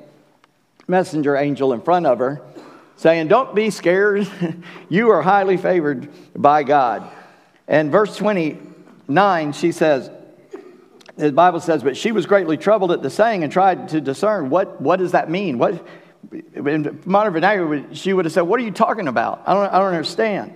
messenger 0.88 1.38
angel 1.38 1.72
in 1.72 1.80
front 1.80 2.06
of 2.06 2.20
her 2.20 2.42
saying, 2.98 3.30
Don't 3.30 3.56
be 3.56 3.70
scared. 3.70 4.28
you 4.90 5.12
are 5.12 5.22
highly 5.22 5.56
favored 5.56 6.10
by 6.36 6.64
God. 6.64 7.10
And 7.68 7.92
verse 7.92 8.18
29, 8.18 9.54
she 9.54 9.72
says, 9.72 10.12
the 11.18 11.32
Bible 11.32 11.62
says, 11.62 11.82
but 11.82 11.96
she 11.96 12.12
was 12.12 12.26
greatly 12.26 12.58
troubled 12.58 12.92
at 12.92 13.02
the 13.02 13.10
saying 13.10 13.44
and 13.44 13.52
tried 13.52 13.90
to 13.90 14.02
discern 14.02 14.50
what, 14.50 14.82
what 14.82 15.00
does 15.00 15.14
that 15.14 15.30
mean? 15.30 15.58
What, 15.58 15.86
in 16.32 17.02
modern 17.06 17.34
vernacular, 17.34 17.86
she 17.94 18.12
would 18.12 18.26
have 18.26 18.34
said, 18.34 18.42
What 18.42 18.60
are 18.60 18.64
you 18.64 18.72
talking 18.72 19.08
about? 19.08 19.44
I 19.46 19.54
don't, 19.54 19.74
I 19.74 19.80
don't 19.80 19.94
understand. 19.94 20.54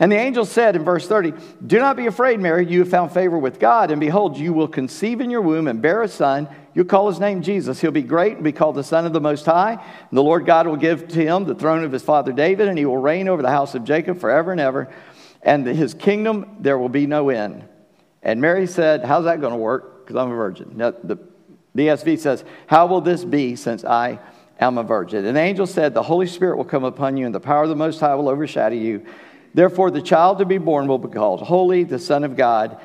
And 0.00 0.10
the 0.10 0.16
angel 0.16 0.44
said 0.44 0.76
in 0.76 0.84
verse 0.84 1.06
30, 1.06 1.32
Do 1.66 1.78
not 1.78 1.96
be 1.96 2.06
afraid, 2.06 2.40
Mary. 2.40 2.66
You 2.66 2.80
have 2.80 2.88
found 2.88 3.12
favor 3.12 3.38
with 3.38 3.58
God. 3.58 3.90
And 3.90 4.00
behold, 4.00 4.36
you 4.36 4.52
will 4.52 4.68
conceive 4.68 5.20
in 5.20 5.30
your 5.30 5.42
womb 5.42 5.68
and 5.68 5.82
bear 5.82 6.02
a 6.02 6.08
son. 6.08 6.48
You'll 6.74 6.86
call 6.86 7.08
his 7.08 7.20
name 7.20 7.42
Jesus. 7.42 7.80
He'll 7.80 7.90
be 7.90 8.02
great 8.02 8.34
and 8.34 8.44
be 8.44 8.52
called 8.52 8.76
the 8.76 8.84
Son 8.84 9.04
of 9.04 9.12
the 9.12 9.20
Most 9.20 9.44
High. 9.44 9.72
And 9.72 10.16
the 10.16 10.22
Lord 10.22 10.46
God 10.46 10.66
will 10.66 10.76
give 10.76 11.08
to 11.08 11.22
him 11.22 11.44
the 11.44 11.54
throne 11.54 11.84
of 11.84 11.92
his 11.92 12.02
father 12.02 12.32
David, 12.32 12.68
and 12.68 12.78
he 12.78 12.86
will 12.86 12.98
reign 12.98 13.28
over 13.28 13.42
the 13.42 13.50
house 13.50 13.74
of 13.74 13.84
Jacob 13.84 14.18
forever 14.18 14.52
and 14.52 14.60
ever. 14.60 14.92
And 15.42 15.66
his 15.66 15.92
kingdom 15.92 16.56
there 16.60 16.78
will 16.78 16.88
be 16.88 17.06
no 17.06 17.28
end. 17.28 17.64
And 18.22 18.40
Mary 18.40 18.66
said, 18.66 19.04
How's 19.04 19.24
that 19.24 19.40
going 19.40 19.52
to 19.52 19.58
work? 19.58 20.06
Because 20.06 20.16
I'm 20.16 20.30
a 20.30 20.34
virgin. 20.34 20.72
Now, 20.76 20.92
the 21.02 21.18
ESV 21.76 22.18
says, 22.18 22.44
How 22.66 22.86
will 22.86 23.00
this 23.00 23.24
be 23.24 23.56
since 23.56 23.84
I 23.84 24.20
am 24.58 24.78
a 24.78 24.82
virgin? 24.82 25.24
And 25.24 25.36
the 25.36 25.40
angel 25.40 25.66
said, 25.66 25.94
The 25.94 26.02
Holy 26.02 26.26
Spirit 26.26 26.56
will 26.56 26.64
come 26.64 26.84
upon 26.84 27.16
you, 27.16 27.26
and 27.26 27.34
the 27.34 27.40
power 27.40 27.64
of 27.64 27.68
the 27.68 27.76
Most 27.76 28.00
High 28.00 28.14
will 28.14 28.28
overshadow 28.28 28.74
you. 28.74 29.04
Therefore, 29.54 29.90
the 29.90 30.02
child 30.02 30.38
to 30.38 30.44
be 30.44 30.58
born 30.58 30.86
will 30.86 30.98
be 30.98 31.08
called 31.08 31.42
Holy, 31.42 31.84
the 31.84 31.98
Son 31.98 32.24
of 32.24 32.36
God. 32.36 32.80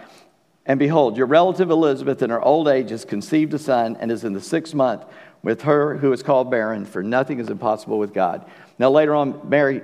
And 0.66 0.80
behold, 0.80 1.16
your 1.16 1.28
relative 1.28 1.70
Elizabeth 1.70 2.22
in 2.22 2.30
her 2.30 2.42
old 2.42 2.68
age 2.68 2.90
has 2.90 3.06
conceived 3.06 3.54
a 3.54 3.60
son 3.60 3.96
and 4.02 4.12
is 4.12 4.26
in 4.26 4.34
the 4.34 4.42
sixth 4.42 4.74
month 4.74 5.06
with 5.42 5.62
her 5.62 5.96
who 5.96 6.12
is 6.12 6.22
called 6.22 6.52
barren, 6.52 6.84
for 6.84 7.02
nothing 7.02 7.40
is 7.40 7.50
impossible 7.50 7.98
with 7.98 8.14
God. 8.14 8.46
Now, 8.78 8.90
later 8.90 9.16
on, 9.16 9.48
Mary 9.48 9.82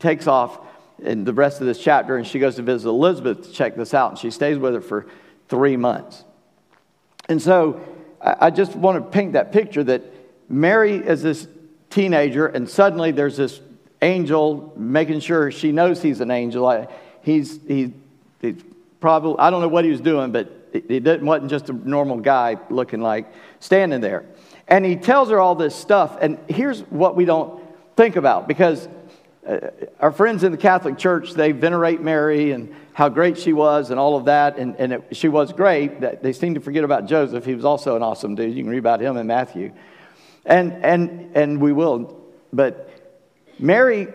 takes 0.00 0.26
off 0.26 0.58
in 0.98 1.24
the 1.24 1.32
rest 1.32 1.60
of 1.60 1.66
this 1.66 1.78
chapter 1.78 2.16
and 2.16 2.26
she 2.26 2.38
goes 2.38 2.56
to 2.56 2.62
visit 2.62 2.88
Elizabeth 2.88 3.44
to 3.44 3.52
check 3.52 3.76
this 3.76 3.94
out, 3.94 4.10
and 4.10 4.18
she 4.18 4.30
stays 4.30 4.58
with 4.58 4.74
her 4.74 4.80
for 4.80 5.06
three 5.48 5.76
months. 5.76 6.24
And 7.28 7.40
so 7.40 7.80
I 8.20 8.50
just 8.50 8.74
want 8.74 9.04
to 9.04 9.10
paint 9.10 9.34
that 9.34 9.52
picture 9.52 9.84
that 9.84 10.02
Mary 10.48 10.96
is 10.96 11.22
this 11.22 11.46
teenager, 11.90 12.46
and 12.46 12.68
suddenly 12.68 13.12
there's 13.12 13.36
this 13.36 13.60
angel 14.02 14.72
making 14.76 15.20
sure 15.20 15.50
she 15.50 15.72
knows 15.72 16.02
he's 16.02 16.20
an 16.20 16.30
angel. 16.30 16.88
He's, 17.22 17.60
he, 17.66 17.92
he's 18.40 18.62
probably, 19.00 19.36
I 19.38 19.50
don't 19.50 19.60
know 19.60 19.68
what 19.68 19.84
he 19.84 19.90
was 19.90 20.00
doing, 20.00 20.32
but 20.32 20.52
he 20.72 20.80
didn't, 20.80 21.24
wasn't 21.24 21.50
just 21.50 21.70
a 21.70 21.72
normal 21.72 22.18
guy 22.18 22.58
looking 22.70 23.00
like 23.00 23.32
standing 23.60 24.00
there. 24.00 24.26
And 24.68 24.84
he 24.84 24.96
tells 24.96 25.30
her 25.30 25.40
all 25.40 25.54
this 25.54 25.74
stuff. 25.74 26.18
And 26.20 26.38
here's 26.48 26.80
what 26.82 27.16
we 27.16 27.24
don't 27.24 27.62
think 27.96 28.16
about 28.16 28.48
because 28.48 28.88
uh, 29.46 29.70
our 30.00 30.10
friends 30.10 30.42
in 30.42 30.52
the 30.52 30.58
Catholic 30.58 30.98
Church, 30.98 31.32
they 31.32 31.52
venerate 31.52 32.00
Mary 32.00 32.50
and 32.50 32.74
how 32.92 33.08
great 33.08 33.38
she 33.38 33.52
was 33.52 33.90
and 33.90 34.00
all 34.00 34.16
of 34.16 34.24
that. 34.24 34.58
And, 34.58 34.74
and 34.76 34.92
it, 34.94 35.16
she 35.16 35.28
was 35.28 35.52
great. 35.52 36.00
They 36.00 36.32
seem 36.32 36.54
to 36.54 36.60
forget 36.60 36.82
about 36.82 37.06
Joseph. 37.06 37.44
He 37.44 37.54
was 37.54 37.64
also 37.64 37.94
an 37.94 38.02
awesome 38.02 38.34
dude. 38.34 38.54
You 38.56 38.62
can 38.62 38.70
read 38.70 38.78
about 38.78 39.00
him 39.00 39.16
in 39.16 39.26
Matthew. 39.26 39.72
And, 40.44 40.72
and, 40.84 41.36
and 41.36 41.60
we 41.60 41.72
will. 41.72 42.20
But 42.52 42.90
Mary, 43.58 44.08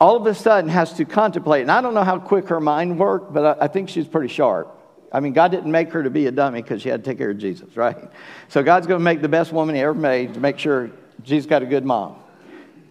all 0.00 0.16
of 0.16 0.26
a 0.26 0.34
sudden, 0.34 0.68
has 0.70 0.92
to 0.94 1.04
contemplate. 1.04 1.62
And 1.62 1.70
I 1.70 1.80
don't 1.80 1.94
know 1.94 2.04
how 2.04 2.18
quick 2.18 2.48
her 2.48 2.60
mind 2.60 2.98
worked, 2.98 3.32
but 3.32 3.62
I, 3.62 3.68
think 3.68 3.88
she's 3.88 4.06
pretty 4.06 4.28
sharp. 4.28 4.72
I 5.12 5.20
mean, 5.20 5.32
God 5.32 5.50
didn't 5.50 5.70
make 5.70 5.90
her 5.92 6.02
to 6.02 6.10
be 6.10 6.26
a 6.26 6.30
dummy 6.30 6.62
because 6.62 6.82
she 6.82 6.88
had 6.88 7.04
to 7.04 7.10
take 7.10 7.18
care 7.18 7.30
of 7.30 7.38
Jesus, 7.38 7.76
right? 7.76 8.10
So 8.48 8.62
God's 8.62 8.86
going 8.86 9.00
to 9.00 9.04
make 9.04 9.22
the 9.22 9.28
best 9.28 9.52
woman 9.52 9.74
he 9.74 9.80
ever 9.80 9.94
made 9.94 10.34
to 10.34 10.40
make 10.40 10.58
sure 10.58 10.90
she's 11.24 11.46
got 11.46 11.62
a 11.62 11.66
good 11.66 11.84
mom. 11.84 12.16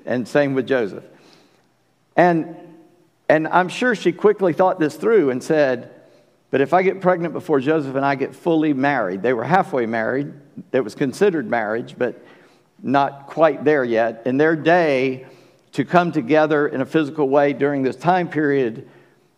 And 0.06 0.28
same 0.28 0.54
with 0.54 0.68
Joseph. 0.68 1.04
And, 2.16 2.56
and 3.28 3.48
I'm 3.48 3.70
sure 3.70 3.96
she 3.96 4.12
quickly 4.12 4.54
thought 4.54 4.80
this 4.80 4.96
through 4.96 5.32
and 5.32 5.44
said, 5.44 5.92
but 6.52 6.62
if 6.62 6.74
I 6.74 6.84
get 6.84 7.02
pregnant 7.02 7.34
before 7.34 7.60
Joseph 7.60 7.96
and 7.96 8.06
I 8.06 8.16
get 8.16 8.34
fully 8.34 8.74
married, 8.74 9.22
they 9.22 9.34
were 9.34 9.44
halfway 9.44 9.86
married. 9.86 10.32
It 10.72 10.82
was 10.82 10.96
considered 10.96 11.50
marriage, 11.50 11.96
but 11.98 12.24
not 12.82 13.28
quite 13.28 13.64
there 13.64 13.84
yet. 13.84 14.24
In 14.26 14.38
their 14.38 14.56
day, 14.56 15.26
to 15.76 15.84
come 15.84 16.14
together 16.14 16.68
in 16.68 16.80
a 16.80 16.86
physical 16.86 17.28
way 17.28 17.52
during 17.52 17.84
this 17.84 17.98
time 17.98 18.30
period 18.30 18.88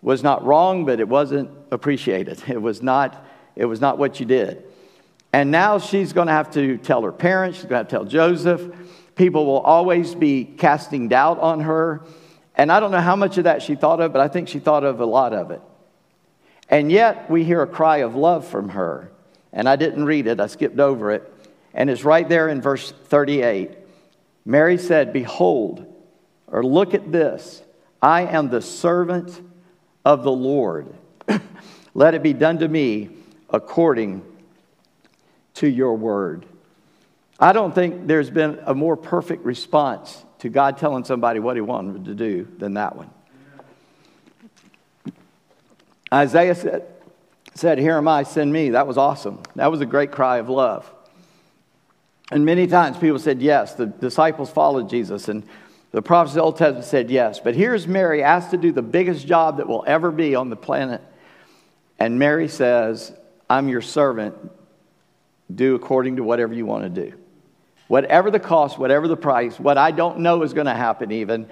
was 0.03 0.22
not 0.22 0.46
wrong, 0.46 0.86
but 0.86 1.00
it 1.00 1.08
wasn't 1.08 1.50
appreciated. 1.72 2.44
It 2.48 2.62
was 2.62 2.84
not, 2.84 3.25
it 3.56 3.65
was 3.65 3.82
not 3.82 3.98
what 3.98 4.20
you 4.20 4.25
did. 4.27 4.63
And 5.34 5.50
now 5.51 5.79
she's 5.79 6.13
going 6.13 6.27
to 6.27 6.34
have 6.34 6.51
to 6.51 6.77
tell 6.77 7.01
her 7.01 7.12
parents, 7.12 7.58
she's 7.58 7.65
going 7.65 7.84
to, 7.84 7.89
to 7.89 7.96
tell 7.98 8.06
Joseph. 8.06 8.72
People 9.15 9.48
will 9.48 9.62
always 9.62 10.13
be 10.13 10.46
casting 10.46 11.08
doubt 11.08 11.39
on 11.39 11.62
her. 11.62 12.03
And 12.56 12.72
I 12.72 12.79
don't 12.79 12.91
know 12.91 13.01
how 13.01 13.15
much 13.15 13.38
of 13.39 13.46
that 13.46 13.63
she 13.63 13.75
thought 13.75 14.00
of, 14.00 14.13
but 14.13 14.22
I 14.22 14.27
think 14.27 14.48
she 14.48 14.60
thought 14.60 14.84
of 14.84 15.00
a 15.00 15.06
lot 15.06 15.34
of 15.34 15.50
it. 15.50 15.62
And 16.70 16.91
yet 16.91 17.29
we 17.32 17.44
hear 17.44 17.62
a 17.62 17.67
cry 17.67 17.98
of 17.98 18.15
love 18.15 18.48
from 18.48 18.70
her. 18.70 19.12
And 19.51 19.67
I 19.67 19.75
didn't 19.75 20.06
read 20.06 20.27
it, 20.27 20.39
I 20.39 20.48
skipped 20.48 20.79
over 20.79 21.12
it. 21.12 21.34
And 21.74 21.90
it's 21.90 22.04
right 22.04 22.28
there 22.28 22.50
in 22.50 22.62
verse 22.62 22.92
38. 22.92 23.72
Mary 24.46 24.78
said, 24.78 25.14
Behold, 25.14 25.86
or 26.48 26.64
look 26.64 26.94
at 26.94 27.12
this, 27.12 27.62
I 28.02 28.22
am 28.22 28.50
the 28.50 28.62
servant 28.62 29.42
of 30.06 30.24
the 30.24 30.32
Lord. 30.32 30.94
Let 31.94 32.14
it 32.14 32.24
be 32.24 32.34
done 32.34 32.60
to 32.60 32.68
me 32.68 33.10
according 33.50 34.24
to 35.56 35.68
your 35.68 35.96
word. 35.96 36.46
I 37.40 37.54
don't 37.54 37.74
think 37.74 38.08
there's 38.08 38.30
been 38.30 38.60
a 38.65 38.74
more 38.74 38.96
perfect 38.96 39.46
response 39.46 40.24
to 40.39 40.50
God 40.50 40.78
telling 40.78 41.04
somebody 41.04 41.39
what 41.39 41.56
he 41.56 41.62
wanted 41.62 42.06
to 42.06 42.15
do 42.15 42.48
than 42.58 42.76
that 42.76 42.96
one. 42.96 43.10
Isaiah 46.13 46.56
said, 46.56 46.88
said, 47.54 47.80
Here 47.80 47.98
am 47.98 48.08
I, 48.08 48.24
send 48.24 48.52
me. 48.52 48.72
That 48.72 48.88
was 48.88 48.98
awesome. 48.98 49.41
That 49.56 49.72
was 49.72 49.82
a 49.82 49.86
great 49.86 50.12
cry 50.12 50.38
of 50.38 50.50
love. 50.50 50.91
And 52.32 52.46
many 52.46 52.68
times 52.68 52.98
people 52.98 53.20
said 53.20 53.42
yes. 53.42 53.76
The 53.76 53.86
disciples 53.86 54.50
followed 54.50 54.90
Jesus, 54.90 55.30
and 55.30 55.44
the 55.92 56.02
prophets 56.02 56.34
of 56.34 56.36
the 56.36 56.44
Old 56.44 56.58
Testament 56.58 56.86
said 56.86 57.10
yes. 57.10 57.40
But 57.40 57.56
here's 57.56 57.88
Mary 57.88 58.22
asked 58.24 58.52
to 58.52 58.58
do 58.58 58.72
the 58.72 58.82
biggest 58.82 59.26
job 59.26 59.58
that 59.58 59.68
will 59.68 59.84
ever 59.88 60.12
be 60.12 60.36
on 60.36 60.50
the 60.50 60.56
planet. 60.56 61.02
And 62.00 62.20
Mary 62.20 62.48
says, 62.48 63.13
I'm 63.50 63.70
your 63.70 63.82
servant. 63.82 64.36
Do 65.54 65.76
according 65.76 66.18
to 66.18 66.24
whatever 66.24 66.54
you 66.54 66.66
want 66.66 66.84
to 66.84 66.90
do. 66.90 67.18
Whatever 67.88 68.30
the 68.30 68.40
cost, 68.40 68.78
whatever 68.78 69.08
the 69.08 69.16
price, 69.16 69.58
what 69.58 69.78
I 69.78 69.92
don't 69.92 70.20
know 70.20 70.44
is 70.44 70.54
going 70.54 70.68
to 70.68 70.74
happen, 70.74 71.12
even, 71.13 71.48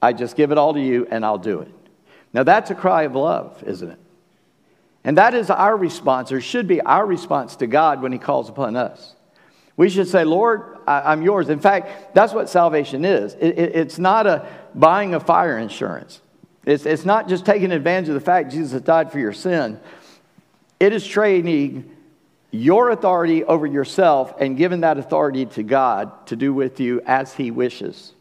I 0.00 0.14
just 0.14 0.34
give 0.34 0.50
it 0.50 0.56
all 0.56 0.72
to 0.72 0.80
you 0.80 1.06
and 1.10 1.24
I'll 1.24 1.36
do 1.36 1.60
it. 1.60 1.68
Now, 2.32 2.42
that's 2.44 2.70
a 2.70 2.74
cry 2.74 3.02
of 3.02 3.14
love, 3.14 3.62
isn't 3.66 3.90
it? 3.90 3.98
And 5.04 5.18
that 5.18 5.34
is 5.34 5.50
our 5.50 5.76
response, 5.76 6.32
or 6.32 6.40
should 6.40 6.66
be 6.66 6.80
our 6.80 7.04
response 7.04 7.56
to 7.56 7.66
God 7.66 8.00
when 8.00 8.12
He 8.12 8.18
calls 8.18 8.48
upon 8.48 8.74
us. 8.74 9.15
We 9.76 9.90
should 9.90 10.08
say, 10.08 10.24
Lord, 10.24 10.78
I, 10.86 11.12
am 11.12 11.22
yours. 11.22 11.48
In 11.48 11.60
fact, 11.60 12.14
that's 12.14 12.32
what 12.32 12.48
salvation 12.48 13.04
is. 13.04 13.34
It, 13.34 13.58
it, 13.58 13.76
it's 13.76 13.98
not 13.98 14.26
a 14.26 14.48
buying 14.74 15.14
a 15.14 15.20
fire 15.20 15.58
insurance. 15.58 16.20
It's, 16.64 16.86
it's 16.86 17.04
not 17.04 17.28
just 17.28 17.44
taking 17.44 17.72
advantage 17.72 18.08
of 18.08 18.14
the 18.14 18.20
fact 18.20 18.50
Jesus 18.50 18.72
has 18.72 18.82
died 18.82 19.12
for 19.12 19.18
your 19.18 19.32
sin. 19.32 19.78
It 20.80 20.92
is 20.92 21.06
trading 21.06 21.90
your 22.50 22.90
authority 22.90 23.44
over 23.44 23.66
yourself 23.66 24.34
and 24.40 24.56
giving 24.56 24.80
that 24.80 24.98
authority 24.98 25.46
to 25.46 25.62
God 25.62 26.26
to 26.28 26.36
do 26.36 26.54
with 26.54 26.80
you 26.80 27.02
as 27.06 27.34
He 27.34 27.50
wishes. 27.50 28.12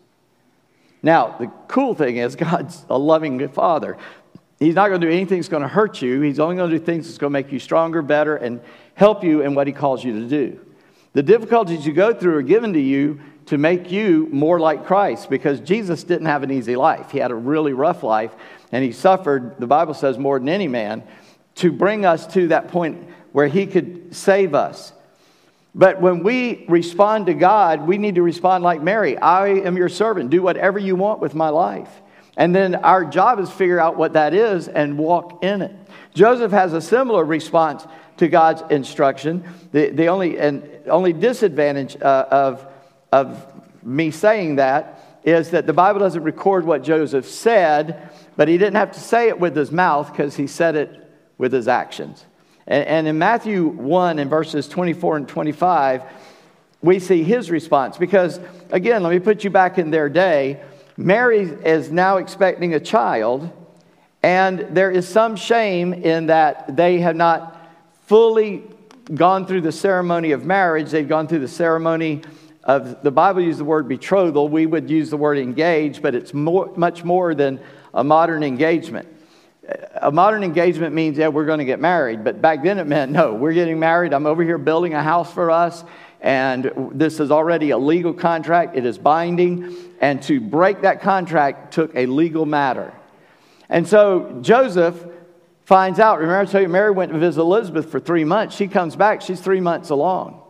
Now, 1.01 1.37
the 1.37 1.47
cool 1.67 1.95
thing 1.95 2.17
is, 2.17 2.35
God's 2.35 2.85
a 2.89 2.97
loving 2.97 3.47
Father. 3.49 3.97
He's 4.59 4.75
not 4.75 4.89
going 4.89 5.01
to 5.01 5.07
do 5.07 5.11
anything 5.13 5.39
that's 5.39 5.49
going 5.49 5.63
to 5.63 5.69
hurt 5.69 6.01
you. 6.01 6.21
He's 6.21 6.39
only 6.39 6.55
going 6.55 6.69
to 6.69 6.79
do 6.79 6.83
things 6.83 7.07
that's 7.07 7.17
going 7.17 7.31
to 7.31 7.33
make 7.33 7.51
you 7.51 7.59
stronger, 7.59 8.01
better, 8.01 8.35
and 8.35 8.61
help 8.93 9.23
you 9.23 9.41
in 9.41 9.53
what 9.53 9.67
He 9.67 9.73
calls 9.73 10.03
you 10.03 10.19
to 10.19 10.27
do. 10.27 10.64
The 11.15 11.23
difficulties 11.23 11.87
you 11.87 11.93
go 11.93 12.13
through 12.13 12.35
are 12.35 12.41
given 12.41 12.73
to 12.73 12.79
you 12.79 13.21
to 13.45 13.57
make 13.57 13.89
you 13.89 14.27
more 14.33 14.59
like 14.59 14.85
Christ 14.85 15.29
because 15.29 15.61
Jesus 15.61 16.03
didn't 16.03 16.25
have 16.25 16.43
an 16.43 16.51
easy 16.51 16.75
life. 16.75 17.11
He 17.11 17.19
had 17.19 17.31
a 17.31 17.35
really 17.35 17.71
rough 17.71 18.03
life 18.03 18.35
and 18.73 18.83
he 18.83 18.91
suffered, 18.91 19.55
the 19.57 19.65
Bible 19.65 19.93
says, 19.93 20.17
more 20.17 20.39
than 20.39 20.49
any 20.49 20.67
man 20.67 21.03
to 21.55 21.71
bring 21.71 22.05
us 22.05 22.27
to 22.33 22.49
that 22.49 22.67
point 22.67 23.07
where 23.31 23.47
he 23.47 23.65
could 23.65 24.13
save 24.13 24.53
us. 24.53 24.91
But 25.73 26.01
when 26.01 26.21
we 26.21 26.65
respond 26.67 27.27
to 27.27 27.33
God, 27.33 27.87
we 27.87 27.97
need 27.97 28.15
to 28.15 28.21
respond 28.21 28.65
like 28.65 28.81
Mary 28.81 29.17
I 29.17 29.47
am 29.47 29.77
your 29.77 29.87
servant. 29.87 30.31
Do 30.31 30.41
whatever 30.41 30.79
you 30.79 30.97
want 30.97 31.21
with 31.21 31.33
my 31.33 31.47
life. 31.47 31.89
And 32.35 32.53
then 32.53 32.75
our 32.75 33.05
job 33.05 33.39
is 33.39 33.49
figure 33.49 33.79
out 33.79 33.95
what 33.95 34.13
that 34.13 34.33
is 34.33 34.67
and 34.67 34.97
walk 34.97 35.45
in 35.45 35.61
it. 35.61 35.73
Joseph 36.13 36.51
has 36.51 36.73
a 36.73 36.81
similar 36.81 37.23
response 37.23 37.87
to 38.17 38.27
God's 38.27 38.63
instruction. 38.69 39.45
The, 39.71 39.91
the 39.91 40.07
only, 40.07 40.37
and 40.37 40.69
only 40.87 41.13
disadvantage 41.13 41.99
uh, 42.01 42.25
of, 42.29 42.67
of 43.11 43.83
me 43.83 44.11
saying 44.11 44.55
that 44.57 45.19
is 45.23 45.49
that 45.51 45.65
the 45.65 45.73
Bible 45.73 45.99
doesn't 45.99 46.23
record 46.23 46.65
what 46.65 46.83
Joseph 46.83 47.27
said, 47.27 48.09
but 48.35 48.47
he 48.47 48.57
didn't 48.57 48.75
have 48.75 48.91
to 48.91 48.99
say 48.99 49.27
it 49.27 49.39
with 49.39 49.55
his 49.55 49.71
mouth 49.71 50.11
because 50.11 50.35
he 50.35 50.45
said 50.45 50.75
it 50.75 51.09
with 51.37 51.51
his 51.51 51.67
actions. 51.67 52.25
And, 52.67 52.85
and 52.87 53.07
in 53.07 53.17
Matthew 53.17 53.67
1 53.67 54.19
in 54.19 54.29
verses 54.29 54.67
24 54.67 55.17
and 55.17 55.27
25, 55.27 56.03
we 56.81 56.99
see 56.99 57.23
his 57.23 57.49
response. 57.49 57.97
Because, 57.97 58.39
again, 58.69 59.01
let 59.01 59.11
me 59.11 59.19
put 59.19 59.43
you 59.43 59.49
back 59.49 59.79
in 59.79 59.89
their 59.89 60.09
day. 60.09 60.61
Mary 60.95 61.41
is 61.41 61.91
now 61.91 62.17
expecting 62.17 62.75
a 62.75 62.79
child, 62.79 63.51
and 64.21 64.59
there 64.71 64.91
is 64.91 65.07
some 65.07 65.35
shame 65.35 65.93
in 65.93 66.27
that 66.27 66.75
they 66.75 66.99
have 66.99 67.15
not 67.15 67.67
fully 68.05 68.63
gone 69.13 69.45
through 69.45 69.61
the 69.61 69.71
ceremony 69.71 70.31
of 70.31 70.45
marriage, 70.45 70.89
they've 70.89 71.07
gone 71.07 71.27
through 71.27 71.39
the 71.39 71.47
ceremony 71.47 72.21
of 72.63 73.03
the 73.03 73.11
Bible 73.11 73.41
uses 73.41 73.59
the 73.59 73.65
word 73.65 73.87
betrothal. 73.87 74.49
We 74.49 74.65
would 74.65 74.89
use 74.89 75.11
the 75.11 75.17
word 75.17 75.37
engage, 75.37 76.01
but 76.01 76.15
it's 76.15 76.33
more, 76.33 76.73
much 76.75 77.03
more 77.03 77.35
than 77.35 77.59
a 77.93 78.03
modern 78.03 78.43
engagement. 78.43 79.07
A 80.01 80.11
modern 80.11 80.43
engagement 80.43 80.93
means, 80.93 81.17
yeah, 81.17 81.27
we're 81.27 81.45
going 81.45 81.59
to 81.59 81.65
get 81.65 81.79
married. 81.79 82.23
But 82.23 82.41
back 82.41 82.63
then 82.63 82.79
it 82.79 82.87
meant, 82.87 83.11
no, 83.11 83.33
we're 83.33 83.53
getting 83.53 83.79
married. 83.79 84.13
I'm 84.13 84.25
over 84.25 84.43
here 84.43 84.57
building 84.57 84.93
a 84.93 85.03
house 85.03 85.31
for 85.31 85.51
us. 85.51 85.83
And 86.21 86.71
this 86.91 87.19
is 87.19 87.29
already 87.29 87.69
a 87.69 87.77
legal 87.77 88.13
contract. 88.13 88.75
It 88.75 88.85
is 88.85 88.97
binding. 88.97 89.75
And 90.01 90.21
to 90.23 90.39
break 90.39 90.81
that 90.81 91.01
contract 91.01 91.73
took 91.73 91.95
a 91.95 92.07
legal 92.07 92.45
matter. 92.45 92.93
And 93.69 93.87
so 93.87 94.39
Joseph 94.41 95.03
finds 95.65 95.99
out. 95.99 96.19
Remember, 96.19 96.39
I 96.39 96.45
tell 96.45 96.61
you, 96.61 96.69
Mary 96.69 96.91
went 96.91 97.11
to 97.11 97.17
visit 97.17 97.41
Elizabeth 97.41 97.89
for 97.91 97.99
three 97.99 98.23
months. 98.23 98.55
She 98.55 98.67
comes 98.67 98.95
back, 98.95 99.21
she's 99.21 99.41
three 99.41 99.59
months 99.59 99.89
along. 99.89 100.41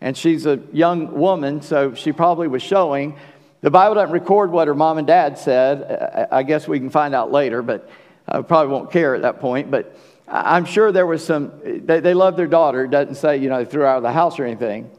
And 0.00 0.16
she's 0.16 0.46
a 0.46 0.60
young 0.72 1.18
woman, 1.18 1.62
so 1.62 1.94
she 1.94 2.12
probably 2.12 2.48
was 2.48 2.62
showing. 2.62 3.16
The 3.60 3.70
Bible 3.70 3.94
doesn't 3.94 4.12
record 4.12 4.50
what 4.50 4.66
her 4.66 4.74
mom 4.74 4.98
and 4.98 5.06
dad 5.06 5.38
said. 5.38 6.28
I 6.32 6.42
guess 6.42 6.66
we 6.66 6.80
can 6.80 6.90
find 6.90 7.14
out 7.14 7.30
later, 7.30 7.62
but 7.62 7.88
I 8.26 8.42
probably 8.42 8.72
won't 8.72 8.90
care 8.90 9.14
at 9.14 9.22
that 9.22 9.40
point. 9.40 9.70
But 9.70 9.96
I'm 10.26 10.64
sure 10.64 10.90
there 10.90 11.06
was 11.06 11.24
some, 11.24 11.52
they, 11.62 12.00
they 12.00 12.14
their 12.14 12.46
daughter. 12.48 12.84
It 12.84 12.90
doesn't 12.90 13.16
say, 13.16 13.36
you 13.36 13.48
know, 13.48 13.62
they 13.62 13.70
threw 13.70 13.82
her 13.82 13.86
out 13.86 13.98
of 13.98 14.02
the 14.02 14.12
house 14.12 14.40
or 14.40 14.44
anything. 14.44 14.90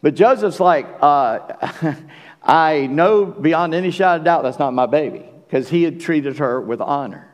But 0.00 0.14
Joseph's 0.14 0.60
like, 0.60 0.86
uh, 1.02 1.94
I 2.42 2.86
know 2.86 3.26
beyond 3.26 3.74
any 3.74 3.90
shadow 3.90 4.20
of 4.20 4.24
doubt 4.24 4.44
that's 4.44 4.58
not 4.58 4.72
my 4.72 4.86
baby 4.86 5.26
because 5.46 5.68
he 5.68 5.82
had 5.82 6.00
treated 6.00 6.38
her 6.38 6.60
with 6.60 6.80
honor. 6.80 7.27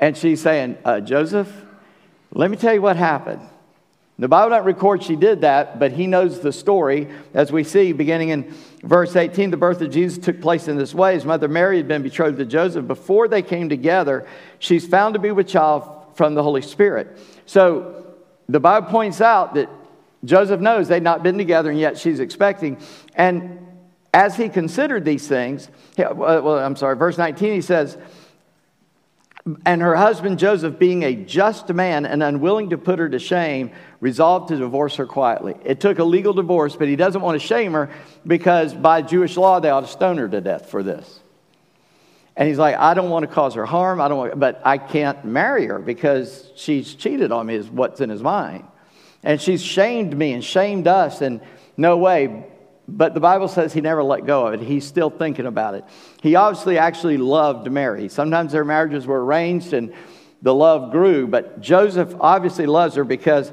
And 0.00 0.16
she's 0.16 0.40
saying, 0.40 0.78
uh, 0.84 1.00
Joseph, 1.00 1.52
let 2.32 2.50
me 2.50 2.56
tell 2.56 2.74
you 2.74 2.82
what 2.82 2.96
happened. 2.96 3.42
The 4.18 4.28
Bible 4.28 4.50
doesn't 4.50 4.66
record 4.66 5.02
she 5.02 5.16
did 5.16 5.42
that, 5.42 5.78
but 5.78 5.92
he 5.92 6.06
knows 6.06 6.40
the 6.40 6.52
story. 6.52 7.08
As 7.32 7.50
we 7.50 7.64
see, 7.64 7.92
beginning 7.92 8.30
in 8.30 8.54
verse 8.82 9.16
18, 9.16 9.50
the 9.50 9.56
birth 9.56 9.80
of 9.80 9.90
Jesus 9.90 10.18
took 10.18 10.42
place 10.42 10.68
in 10.68 10.76
this 10.76 10.92
way. 10.94 11.14
His 11.14 11.24
mother 11.24 11.48
Mary 11.48 11.78
had 11.78 11.88
been 11.88 12.02
betrothed 12.02 12.38
to 12.38 12.44
Joseph. 12.44 12.86
Before 12.86 13.28
they 13.28 13.40
came 13.40 13.68
together, 13.70 14.26
she's 14.58 14.86
found 14.86 15.14
to 15.14 15.20
be 15.20 15.32
with 15.32 15.48
child 15.48 15.90
from 16.14 16.34
the 16.34 16.42
Holy 16.42 16.60
Spirit. 16.60 17.18
So 17.46 18.14
the 18.46 18.60
Bible 18.60 18.88
points 18.88 19.22
out 19.22 19.54
that 19.54 19.70
Joseph 20.24 20.60
knows 20.60 20.88
they'd 20.88 21.02
not 21.02 21.22
been 21.22 21.38
together, 21.38 21.70
and 21.70 21.78
yet 21.78 21.96
she's 21.96 22.20
expecting. 22.20 22.78
And 23.14 23.66
as 24.12 24.36
he 24.36 24.50
considered 24.50 25.04
these 25.04 25.26
things, 25.26 25.70
well, 25.96 26.58
I'm 26.58 26.76
sorry, 26.76 26.96
verse 26.96 27.16
19, 27.16 27.54
he 27.54 27.60
says, 27.62 27.96
and 29.64 29.80
her 29.80 29.96
husband 29.96 30.38
Joseph, 30.38 30.78
being 30.78 31.02
a 31.02 31.14
just 31.14 31.68
man 31.72 32.04
and 32.04 32.22
unwilling 32.22 32.70
to 32.70 32.78
put 32.78 32.98
her 32.98 33.08
to 33.08 33.18
shame, 33.18 33.70
resolved 34.00 34.48
to 34.48 34.56
divorce 34.56 34.96
her 34.96 35.06
quietly. 35.06 35.54
It 35.64 35.80
took 35.80 35.98
a 35.98 36.04
legal 36.04 36.32
divorce, 36.32 36.76
but 36.76 36.88
he 36.88 36.96
doesn't 36.96 37.22
want 37.22 37.40
to 37.40 37.46
shame 37.46 37.72
her 37.72 37.90
because 38.26 38.74
by 38.74 39.02
Jewish 39.02 39.36
law, 39.36 39.60
they 39.60 39.70
ought 39.70 39.80
to 39.80 39.86
stone 39.86 40.18
her 40.18 40.28
to 40.28 40.40
death 40.40 40.70
for 40.70 40.82
this. 40.82 41.20
And 42.36 42.48
he's 42.48 42.58
like, 42.58 42.76
I 42.76 42.94
don't 42.94 43.10
want 43.10 43.28
to 43.28 43.34
cause 43.34 43.54
her 43.54 43.66
harm, 43.66 44.00
I 44.00 44.08
don't 44.08 44.18
want, 44.18 44.38
but 44.38 44.62
I 44.64 44.78
can't 44.78 45.24
marry 45.24 45.66
her 45.66 45.78
because 45.78 46.50
she's 46.54 46.94
cheated 46.94 47.32
on 47.32 47.46
me, 47.46 47.54
is 47.54 47.68
what's 47.68 48.00
in 48.00 48.08
his 48.10 48.22
mind. 48.22 48.64
And 49.22 49.40
she's 49.40 49.62
shamed 49.62 50.16
me 50.16 50.32
and 50.32 50.42
shamed 50.42 50.86
us, 50.86 51.20
and 51.20 51.40
no 51.76 51.96
way. 51.98 52.46
But 52.88 53.14
the 53.14 53.20
Bible 53.20 53.48
says 53.48 53.72
he 53.72 53.80
never 53.80 54.02
let 54.02 54.26
go 54.26 54.46
of 54.46 54.54
it. 54.54 54.60
He's 54.60 54.86
still 54.86 55.10
thinking 55.10 55.46
about 55.46 55.74
it. 55.74 55.84
He 56.22 56.34
obviously 56.34 56.78
actually 56.78 57.16
loved 57.16 57.70
Mary. 57.70 58.08
Sometimes 58.08 58.52
their 58.52 58.64
marriages 58.64 59.06
were 59.06 59.24
arranged 59.24 59.72
and 59.72 59.92
the 60.42 60.54
love 60.54 60.90
grew, 60.90 61.26
but 61.26 61.60
Joseph 61.60 62.14
obviously 62.20 62.66
loves 62.66 62.94
her 62.94 63.04
because 63.04 63.52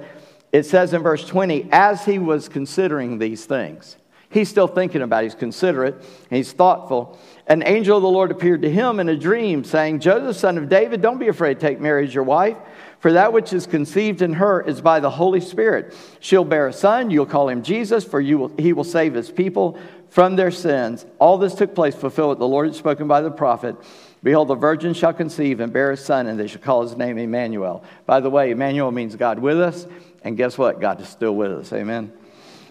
it 0.52 0.64
says 0.64 0.94
in 0.94 1.04
verse 1.04 1.26
20, 1.28 1.70
as 1.72 2.06
he 2.06 2.20
was 2.20 2.48
considering 2.48 3.20
these 3.20 3.46
things, 3.46 3.98
he's 4.30 4.50
still 4.50 4.68
thinking 4.68 5.02
about 5.02 5.24
it. 5.24 5.28
He's 5.28 5.36
considerate, 5.36 5.96
and 5.96 6.38
he's 6.38 6.54
thoughtful. 6.54 7.20
An 7.48 7.64
angel 7.64 7.98
of 7.98 8.04
the 8.04 8.10
Lord 8.10 8.32
appeared 8.32 8.62
to 8.62 8.70
him 8.70 9.00
in 9.00 9.10
a 9.10 9.18
dream, 9.18 9.64
saying, 9.64 10.00
Joseph, 10.00 10.38
son 10.38 10.58
of 10.58 10.70
David, 10.70 11.02
don't 11.02 11.18
be 11.18 11.28
afraid 11.28 11.56
to 11.56 11.60
take 11.60 11.82
Mary 11.82 12.06
as 12.06 12.14
your 12.14 12.24
wife, 12.24 12.58
for 13.00 13.14
that 13.14 13.34
which 13.34 13.54
is 13.54 13.68
conceived 13.68 14.22
in 14.22 14.34
her 14.34 14.62
is 14.62 14.82
by 14.82 15.00
the 15.00 15.10
Holy 15.10 15.42
Spirit. 15.42 15.94
She'll 16.20 16.46
bear 16.46 16.68
a 16.68 16.74
son, 16.74 17.12
you'll 17.12 17.26
call 17.26 17.50
him 17.50 17.62
Jesus, 17.62 18.04
for 18.06 18.22
you 18.22 18.38
will, 18.38 18.52
he 18.58 18.74
will 18.74 18.84
save 18.84 19.14
his 19.14 19.30
people 19.30 19.78
from 20.10 20.36
their 20.36 20.52
sins. 20.52 21.06
All 21.20 21.38
this 21.38 21.56
took 21.56 21.76
place, 21.76 21.96
fulfill 21.96 22.30
what 22.30 22.40
the 22.40 22.48
Lord 22.48 22.68
had 22.68 22.76
spoken 22.76 23.08
by 23.08 23.22
the 23.22 23.32
prophet. 23.32 23.76
Behold, 24.24 24.48
the 24.48 24.56
virgin 24.56 24.94
shall 24.94 25.14
conceive 25.14 25.60
and 25.60 25.72
bear 25.72 25.92
a 25.92 25.98
son, 25.98 26.28
and 26.28 26.40
they 26.40 26.48
shall 26.48 26.62
call 26.62 26.82
his 26.82 26.98
name 26.98 27.18
Emmanuel. 27.18 27.84
By 28.06 28.20
the 28.20 28.30
way, 28.30 28.52
Emmanuel 28.52 28.92
means 28.92 29.16
God 29.16 29.40
with 29.40 29.60
us. 29.60 29.88
And 30.24 30.36
guess 30.36 30.58
what? 30.58 30.82
God 30.82 31.00
is 31.02 31.08
still 31.08 31.36
with 31.36 31.52
us. 31.52 31.72
Amen. 31.72 32.12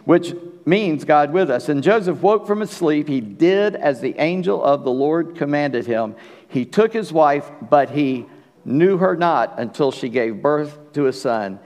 Which 0.05 0.35
means 0.65 1.05
God 1.05 1.33
with 1.33 1.51
us. 1.51 1.69
And 1.69 1.83
Joseph 1.83 2.21
woke 2.21 2.47
from 2.47 2.61
his 2.61 2.71
sleep. 2.71 3.09
He 3.09 3.21
did 3.21 3.75
as 3.77 4.01
the 4.01 4.19
angel 4.19 4.63
of 4.63 4.85
the 4.85 4.91
Lord 4.91 5.37
commanded 5.37 5.87
him. 5.87 6.17
He 6.49 6.65
took 6.65 6.93
his 6.93 7.13
wife, 7.13 7.51
but 7.71 7.91
he 7.91 8.27
knew 8.65 8.99
her 8.99 9.17
not 9.17 9.59
until 9.59 9.93
she 9.93 10.09
gave 10.09 10.43
birth 10.43 10.93
to 10.93 11.07
a 11.07 11.13
son, 11.13 11.61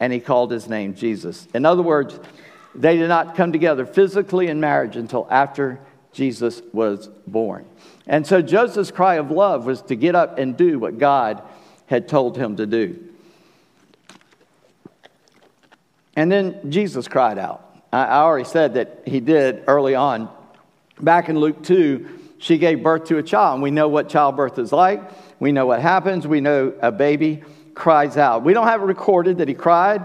and 0.00 0.12
he 0.12 0.20
called 0.20 0.50
his 0.50 0.68
name 0.68 0.94
Jesus. 0.94 1.48
In 1.54 1.66
other 1.66 1.82
words, 1.82 2.18
they 2.74 2.96
did 2.96 3.08
not 3.08 3.36
come 3.36 3.52
together 3.52 3.86
physically 3.86 4.48
in 4.48 4.60
marriage 4.60 4.96
until 4.96 5.26
after 5.30 5.80
Jesus 6.12 6.62
was 6.72 7.08
born. 7.26 7.66
And 8.06 8.26
so 8.26 8.42
Joseph's 8.42 8.90
cry 8.90 9.14
of 9.16 9.30
love 9.30 9.66
was 9.66 9.82
to 9.82 9.96
get 9.96 10.14
up 10.14 10.38
and 10.38 10.56
do 10.56 10.78
what 10.78 10.98
God 10.98 11.42
had 11.86 12.08
told 12.08 12.36
him 12.36 12.56
to 12.56 12.66
do. 12.66 13.02
And 16.16 16.30
then 16.30 16.70
Jesus 16.70 17.08
cried 17.08 17.38
out. 17.38 17.60
I 17.92 18.18
already 18.18 18.44
said 18.44 18.74
that 18.74 19.02
he 19.06 19.20
did 19.20 19.64
early 19.66 19.94
on. 19.94 20.28
Back 21.00 21.28
in 21.28 21.38
Luke 21.38 21.62
2, 21.62 22.08
she 22.38 22.58
gave 22.58 22.82
birth 22.82 23.04
to 23.06 23.18
a 23.18 23.22
child, 23.22 23.54
and 23.54 23.62
we 23.62 23.70
know 23.70 23.88
what 23.88 24.08
childbirth 24.08 24.58
is 24.58 24.72
like. 24.72 25.02
We 25.40 25.52
know 25.52 25.66
what 25.66 25.80
happens. 25.80 26.26
We 26.26 26.40
know 26.40 26.72
a 26.80 26.92
baby 26.92 27.42
cries 27.74 28.16
out. 28.16 28.44
We 28.44 28.52
don't 28.52 28.66
have 28.66 28.82
it 28.82 28.84
recorded 28.84 29.38
that 29.38 29.48
he 29.48 29.54
cried 29.54 30.04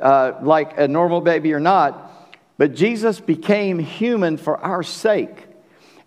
uh, 0.00 0.32
like 0.42 0.78
a 0.78 0.88
normal 0.88 1.20
baby 1.20 1.52
or 1.52 1.60
not, 1.60 2.09
but 2.60 2.74
Jesus 2.74 3.20
became 3.20 3.78
human 3.78 4.36
for 4.36 4.58
our 4.58 4.82
sake. 4.82 5.46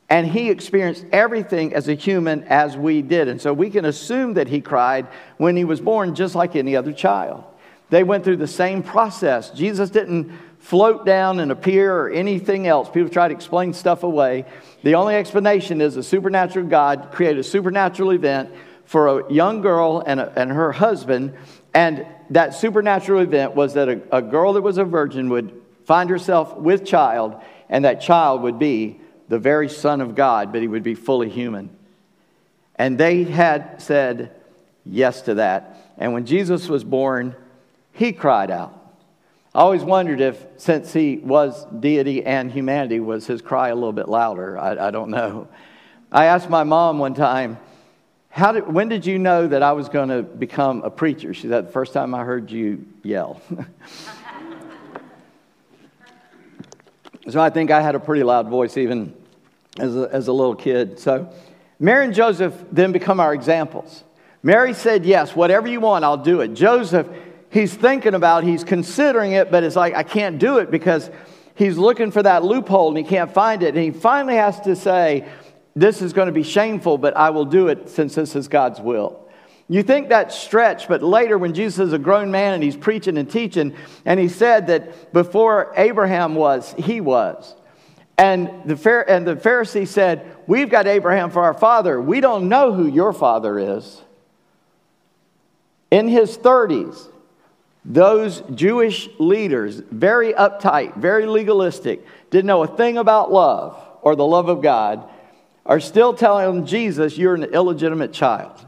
And 0.07 0.27
he 0.27 0.51
experienced 0.51 1.03
everything 1.11 1.73
as 1.73 1.87
a 1.87 1.95
human 1.95 2.43
as 2.43 2.77
we 2.77 3.01
did. 3.01 3.27
And 3.27 3.41
so 3.41 3.51
we 3.51 3.71
can 3.71 3.85
assume 3.85 4.35
that 4.35 4.47
he 4.47 4.61
cried 4.61 5.07
when 5.37 5.57
he 5.57 5.63
was 5.63 5.81
born, 5.81 6.13
just 6.13 6.35
like 6.35 6.55
any 6.55 6.75
other 6.75 6.93
child. 6.93 7.43
They 7.89 8.03
went 8.03 8.23
through 8.23 8.37
the 8.37 8.45
same 8.45 8.83
process. 8.83 9.49
Jesus 9.49 9.89
didn't 9.89 10.31
float 10.59 11.07
down 11.07 11.39
and 11.39 11.51
appear 11.51 11.91
or 11.91 12.11
anything 12.11 12.67
else. 12.67 12.87
People 12.87 13.09
try 13.09 13.27
to 13.27 13.33
explain 13.33 13.73
stuff 13.73 14.03
away. 14.03 14.45
The 14.83 14.93
only 14.93 15.15
explanation 15.15 15.81
is 15.81 15.97
a 15.97 16.03
supernatural 16.03 16.67
God 16.67 17.09
created 17.13 17.39
a 17.39 17.43
supernatural 17.43 18.11
event 18.11 18.51
for 18.85 19.21
a 19.21 19.33
young 19.33 19.61
girl 19.61 20.03
and, 20.05 20.19
a, 20.19 20.31
and 20.39 20.51
her 20.51 20.71
husband. 20.71 21.33
And 21.73 22.05
that 22.29 22.53
supernatural 22.53 23.21
event 23.21 23.55
was 23.55 23.73
that 23.73 23.89
a, 23.89 24.01
a 24.17 24.21
girl 24.21 24.53
that 24.53 24.61
was 24.61 24.77
a 24.77 24.83
virgin 24.83 25.29
would 25.29 25.62
find 25.85 26.09
herself 26.09 26.55
with 26.55 26.85
child, 26.85 27.41
and 27.69 27.85
that 27.85 28.01
child 28.01 28.41
would 28.41 28.59
be 28.59 28.99
the 29.29 29.39
very 29.39 29.69
Son 29.69 30.01
of 30.01 30.15
God, 30.15 30.51
but 30.51 30.61
he 30.61 30.67
would 30.67 30.83
be 30.83 30.95
fully 30.95 31.29
human. 31.29 31.69
And 32.75 32.97
they 32.97 33.23
had 33.23 33.81
said 33.81 34.31
yes 34.85 35.21
to 35.23 35.35
that. 35.35 35.93
And 35.97 36.13
when 36.13 36.25
Jesus 36.25 36.67
was 36.67 36.83
born, 36.83 37.35
he 37.91 38.11
cried 38.11 38.51
out. 38.51 38.79
I 39.55 39.59
always 39.59 39.83
wondered 39.83 40.19
if, 40.19 40.43
since 40.57 40.91
he 40.93 41.17
was 41.17 41.65
deity 41.65 42.25
and 42.25 42.51
humanity, 42.51 42.99
was 42.99 43.27
his 43.27 43.41
cry 43.41 43.69
a 43.69 43.75
little 43.75 43.93
bit 43.93 44.09
louder. 44.09 44.57
I, 44.57 44.87
I 44.87 44.91
don't 44.91 45.11
know. 45.11 45.47
I 46.11 46.25
asked 46.25 46.49
my 46.49 46.63
mom 46.63 46.97
one 46.97 47.13
time, 47.13 47.59
How 48.29 48.51
did, 48.51 48.67
when 48.67 48.89
did 48.89 49.05
you 49.05 49.19
know 49.19 49.47
that 49.47 49.61
I 49.61 49.73
was 49.73 49.89
going 49.89 50.09
to 50.09 50.23
become 50.23 50.81
a 50.81 50.89
preacher? 50.89 51.35
She 51.35 51.47
said, 51.47 51.67
The 51.67 51.71
first 51.71 51.93
time 51.93 52.15
I 52.15 52.23
heard 52.23 52.49
you 52.49 52.85
yell. 53.03 53.41
so 57.29 57.39
I 57.39 57.49
think 57.49 57.71
I 57.71 57.81
had 57.81 57.95
a 57.95 57.99
pretty 57.99 58.23
loud 58.23 58.49
voice 58.49 58.77
even 58.77 59.13
as 59.79 59.95
a, 59.95 60.09
as 60.11 60.27
a 60.27 60.33
little 60.33 60.55
kid. 60.55 60.99
So 60.99 61.33
Mary 61.79 62.05
and 62.05 62.13
Joseph 62.13 62.53
then 62.71 62.91
become 62.91 63.19
our 63.19 63.33
examples. 63.33 64.03
Mary 64.41 64.73
said, 64.73 65.05
Yes, 65.05 65.35
whatever 65.35 65.67
you 65.67 65.79
want, 65.79 66.03
I'll 66.03 66.17
do 66.17 66.41
it. 66.41 66.53
Joseph 66.53 67.07
he's 67.53 67.73
thinking 67.73 68.15
about, 68.15 68.43
he's 68.43 68.63
considering 68.63 69.33
it, 69.33 69.51
but 69.51 69.63
it's 69.63 69.75
like, 69.75 69.93
I 69.93 70.03
can't 70.03 70.39
do 70.39 70.57
it 70.57 70.71
because 70.71 71.09
he's 71.55 71.77
looking 71.77 72.11
for 72.11 72.23
that 72.23 72.43
loophole 72.43 72.89
and 72.89 72.97
he 72.97 73.03
can't 73.03 73.31
find 73.31 73.63
it. 73.63 73.75
And 73.75 73.83
he 73.83 73.91
finally 73.91 74.35
has 74.35 74.59
to 74.61 74.75
say, 74.75 75.27
This 75.75 76.01
is 76.01 76.11
going 76.11 76.25
to 76.25 76.33
be 76.33 76.43
shameful, 76.43 76.97
but 76.97 77.15
I 77.15 77.29
will 77.29 77.45
do 77.45 77.67
it 77.67 77.89
since 77.89 78.15
this 78.15 78.35
is 78.35 78.47
God's 78.47 78.81
will. 78.81 79.22
You 79.69 79.81
think 79.81 80.09
that's 80.09 80.37
stretch, 80.37 80.87
but 80.87 81.01
later 81.01 81.37
when 81.37 81.53
Jesus 81.53 81.87
is 81.87 81.93
a 81.93 81.99
grown 81.99 82.31
man 82.31 82.53
and 82.53 82.63
he's 82.63 82.75
preaching 82.75 83.17
and 83.17 83.29
teaching, 83.29 83.75
and 84.05 84.19
he 84.19 84.27
said 84.27 84.67
that 84.67 85.13
before 85.13 85.73
Abraham 85.77 86.35
was, 86.35 86.73
he 86.77 86.99
was. 87.01 87.55
And 88.17 88.49
the, 88.65 89.05
and 89.07 89.25
the 89.25 89.35
Pharisee 89.35 89.87
said, 89.87 90.37
We've 90.45 90.69
got 90.69 90.85
Abraham 90.85 91.31
for 91.31 91.43
our 91.43 91.53
father. 91.53 91.99
We 91.99 92.21
don't 92.21 92.49
know 92.49 92.73
who 92.73 92.87
your 92.87 93.13
father 93.13 93.57
is. 93.57 94.01
In 95.89 96.07
his 96.07 96.37
30s, 96.37 97.09
those 97.85 98.41
Jewish 98.53 99.09
leaders, 99.19 99.81
very 99.91 100.33
uptight, 100.33 100.95
very 100.97 101.25
legalistic, 101.25 102.05
didn't 102.29 102.47
know 102.47 102.63
a 102.63 102.67
thing 102.67 102.97
about 102.97 103.31
love 103.31 103.81
or 104.01 104.15
the 104.15 104.25
love 104.25 104.49
of 104.49 104.61
God, 104.61 105.09
are 105.65 105.79
still 105.79 106.13
telling 106.13 106.65
Jesus, 106.65 107.17
You're 107.17 107.35
an 107.35 107.45
illegitimate 107.45 108.13
child. 108.13 108.65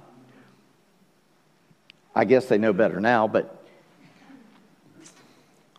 I 2.15 2.25
guess 2.25 2.45
they 2.45 2.57
know 2.57 2.73
better 2.73 2.99
now, 2.99 3.27
but 3.27 3.63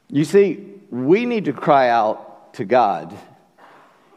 you 0.09 0.25
see, 0.25 0.75
we 0.91 1.25
need 1.25 1.47
to 1.47 1.53
cry 1.53 1.89
out 1.89 2.55
to 2.55 2.65
God. 2.65 3.17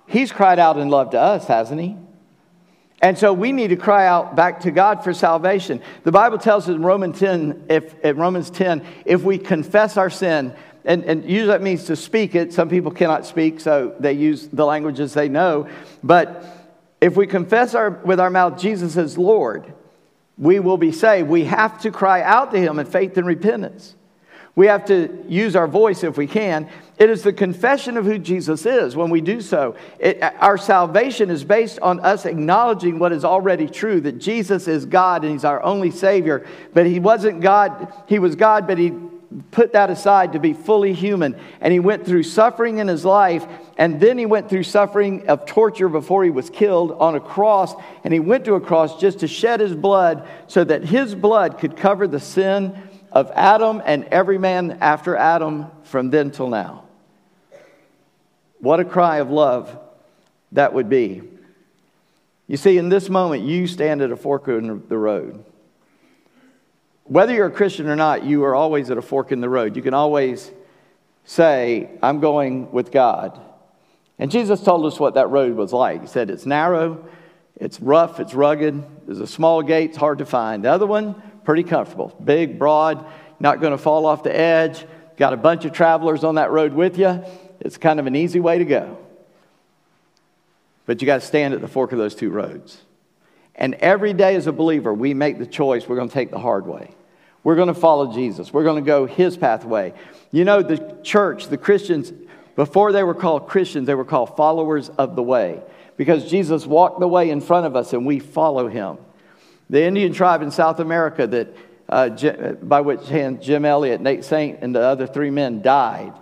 He's 0.05 0.31
cried 0.31 0.59
out 0.59 0.77
in 0.77 0.89
love 0.89 1.11
to 1.11 1.19
us, 1.19 1.45
hasn't 1.47 1.79
he? 1.79 1.95
And 3.01 3.17
so 3.17 3.31
we 3.31 3.53
need 3.53 3.69
to 3.69 3.77
cry 3.77 4.07
out 4.07 4.35
back 4.35 4.61
to 4.61 4.71
God 4.71 5.03
for 5.03 5.13
salvation. 5.13 5.81
The 6.03 6.11
Bible 6.11 6.37
tells 6.37 6.65
us 6.67 6.75
in 6.75 6.83
Romans 6.83 7.17
10, 7.19 7.67
if, 7.69 7.97
in 8.03 8.17
Romans 8.17 8.49
10, 8.49 8.85
if 9.05 9.23
we 9.23 9.37
confess 9.37 9.95
our 9.95 10.09
sin, 10.09 10.53
and, 10.83 11.03
and 11.05 11.23
usually 11.23 11.47
that 11.47 11.61
means 11.61 11.85
to 11.85 11.95
speak 11.95 12.35
it. 12.35 12.51
Some 12.53 12.69
people 12.69 12.91
cannot 12.91 13.25
speak, 13.25 13.59
so 13.59 13.95
they 13.99 14.13
use 14.13 14.47
the 14.47 14.65
languages 14.65 15.13
they 15.13 15.29
know. 15.29 15.69
But 16.03 16.43
if 16.99 17.15
we 17.15 17.27
confess 17.27 17.75
our, 17.75 17.89
with 17.89 18.19
our 18.19 18.29
mouth 18.29 18.59
Jesus 18.59 18.97
is 18.97 19.17
Lord, 19.17 19.73
we 20.39 20.59
will 20.59 20.77
be 20.77 20.91
saved, 20.91 21.27
we 21.27 21.43
have 21.43 21.81
to 21.81 21.91
cry 21.91 22.21
out 22.21 22.51
to 22.51 22.59
Him 22.59 22.79
in 22.79 22.85
faith 22.85 23.17
and 23.17 23.27
repentance. 23.27 23.95
We 24.55 24.67
have 24.67 24.85
to 24.85 25.23
use 25.27 25.55
our 25.55 25.67
voice 25.67 26.03
if 26.03 26.17
we 26.17 26.27
can. 26.27 26.69
It 26.97 27.09
is 27.09 27.23
the 27.23 27.31
confession 27.31 27.95
of 27.95 28.05
who 28.05 28.17
Jesus 28.17 28.65
is 28.65 28.95
when 28.95 29.09
we 29.09 29.21
do 29.21 29.39
so. 29.39 29.75
It, 29.99 30.21
our 30.21 30.57
salvation 30.57 31.29
is 31.29 31.43
based 31.43 31.79
on 31.79 31.99
us 32.01 32.25
acknowledging 32.25 32.99
what 32.99 33.13
is 33.13 33.23
already 33.23 33.67
true 33.67 34.01
that 34.01 34.17
Jesus 34.17 34.67
is 34.67 34.85
God 34.85 35.23
and 35.23 35.31
He's 35.31 35.45
our 35.45 35.63
only 35.63 35.91
Savior. 35.91 36.45
But 36.73 36.87
He 36.87 36.99
wasn't 36.99 37.41
God, 37.41 37.93
He 38.07 38.19
was 38.19 38.35
God, 38.35 38.67
but 38.67 38.77
He 38.77 38.91
put 39.51 39.73
that 39.73 39.89
aside 39.89 40.33
to 40.33 40.39
be 40.39 40.53
fully 40.53 40.93
human. 40.93 41.39
And 41.61 41.71
He 41.71 41.79
went 41.79 42.05
through 42.05 42.23
suffering 42.23 42.79
in 42.79 42.87
His 42.87 43.05
life, 43.05 43.45
and 43.77 43.99
then 43.99 44.17
He 44.17 44.25
went 44.25 44.49
through 44.49 44.63
suffering 44.63 45.27
of 45.29 45.45
torture 45.45 45.89
before 45.89 46.23
He 46.23 46.29
was 46.29 46.49
killed 46.49 46.91
on 46.93 47.15
a 47.15 47.19
cross. 47.19 47.73
And 48.03 48.13
He 48.13 48.19
went 48.19 48.45
to 48.45 48.55
a 48.55 48.61
cross 48.61 48.99
just 48.99 49.19
to 49.19 49.27
shed 49.27 49.59
His 49.59 49.75
blood 49.75 50.27
so 50.47 50.63
that 50.63 50.83
His 50.83 51.15
blood 51.15 51.59
could 51.59 51.77
cover 51.77 52.07
the 52.07 52.19
sin 52.19 52.75
of 53.11 53.31
Adam 53.35 53.81
and 53.85 54.05
every 54.05 54.37
man 54.37 54.77
after 54.81 55.15
Adam 55.15 55.67
from 55.83 56.09
then 56.09 56.31
till 56.31 56.49
now. 56.49 56.83
What 58.59 58.79
a 58.79 58.85
cry 58.85 59.17
of 59.17 59.31
love 59.31 59.77
that 60.51 60.73
would 60.73 60.89
be. 60.89 61.21
You 62.47 62.57
see, 62.57 62.77
in 62.77 62.89
this 62.89 63.09
moment, 63.09 63.43
you 63.43 63.67
stand 63.67 64.01
at 64.01 64.11
a 64.11 64.15
fork 64.15 64.47
in 64.47 64.87
the 64.87 64.97
road. 64.97 65.45
Whether 67.09 67.33
you're 67.33 67.47
a 67.47 67.51
Christian 67.51 67.87
or 67.89 67.95
not, 67.95 68.23
you 68.23 68.43
are 68.43 68.53
always 68.53 68.91
at 68.91 68.97
a 68.99 69.01
fork 69.01 69.31
in 69.31 69.41
the 69.41 69.49
road. 69.49 69.75
You 69.75 69.81
can 69.81 69.95
always 69.95 70.51
say, 71.25 71.89
I'm 72.03 72.19
going 72.19 72.71
with 72.71 72.91
God. 72.91 73.41
And 74.19 74.29
Jesus 74.29 74.61
told 74.61 74.85
us 74.85 74.99
what 74.99 75.15
that 75.15 75.27
road 75.27 75.55
was 75.55 75.73
like. 75.73 76.01
He 76.01 76.07
said, 76.07 76.29
It's 76.29 76.45
narrow, 76.45 77.03
it's 77.55 77.79
rough, 77.79 78.19
it's 78.19 78.35
rugged, 78.35 78.83
there's 79.07 79.21
a 79.21 79.27
small 79.27 79.63
gate, 79.63 79.89
it's 79.89 79.97
hard 79.97 80.19
to 80.19 80.25
find. 80.25 80.63
The 80.63 80.71
other 80.71 80.85
one, 80.85 81.19
pretty 81.45 81.63
comfortable. 81.63 82.15
Big, 82.23 82.59
broad, 82.59 83.03
not 83.39 83.59
going 83.59 83.71
to 83.71 83.77
fall 83.79 84.05
off 84.05 84.21
the 84.21 84.35
edge. 84.35 84.85
Got 85.17 85.33
a 85.33 85.37
bunch 85.37 85.65
of 85.65 85.73
travelers 85.73 86.23
on 86.23 86.35
that 86.35 86.51
road 86.51 86.73
with 86.73 86.99
you. 86.99 87.23
It's 87.59 87.77
kind 87.77 87.99
of 87.99 88.05
an 88.05 88.15
easy 88.15 88.39
way 88.39 88.59
to 88.59 88.65
go. 88.65 88.99
But 90.85 91.01
you 91.01 91.07
got 91.07 91.21
to 91.21 91.27
stand 91.27 91.55
at 91.55 91.61
the 91.61 91.67
fork 91.67 91.91
of 91.91 91.97
those 91.97 92.13
two 92.13 92.29
roads. 92.29 92.77
And 93.55 93.73
every 93.75 94.13
day 94.13 94.35
as 94.35 94.45
a 94.45 94.51
believer, 94.51 94.93
we 94.93 95.15
make 95.15 95.39
the 95.39 95.47
choice 95.47 95.87
we're 95.87 95.95
going 95.95 96.07
to 96.07 96.13
take 96.13 96.29
the 96.29 96.39
hard 96.39 96.67
way. 96.67 96.93
We're 97.49 97.55
going 97.55 97.69
to 97.69 97.73
follow 97.73 98.13
Jesus. 98.13 98.53
We're 98.53 98.63
going 98.63 98.83
to 98.83 98.85
go 98.85 99.07
his 99.07 99.35
pathway. 99.35 99.95
You 100.31 100.45
know, 100.45 100.61
the 100.61 100.99
church, 101.01 101.47
the 101.47 101.57
Christians, 101.57 102.13
before 102.55 102.91
they 102.91 103.01
were 103.01 103.15
called 103.15 103.47
Christians, 103.47 103.87
they 103.87 103.95
were 103.95 104.05
called 104.05 104.37
followers 104.37 104.89
of 104.89 105.15
the 105.15 105.23
way 105.23 105.59
because 105.97 106.29
Jesus 106.29 106.67
walked 106.67 106.99
the 106.99 107.07
way 107.07 107.31
in 107.31 107.41
front 107.41 107.65
of 107.65 107.75
us 107.75 107.91
and 107.91 108.05
we 108.05 108.19
follow 108.19 108.67
him. 108.67 108.99
The 109.67 109.81
Indian 109.81 110.13
tribe 110.13 110.43
in 110.43 110.51
South 110.51 110.79
America 110.79 111.25
that, 111.25 111.55
uh, 111.89 112.53
by 112.61 112.81
which 112.81 113.07
hand 113.07 113.41
Jim 113.41 113.65
Elliot, 113.65 113.99
Nate 113.99 114.25
Saint, 114.25 114.59
and 114.61 114.75
the 114.75 114.81
other 114.81 115.07
three 115.07 115.31
men 115.31 115.63
died, 115.63 116.13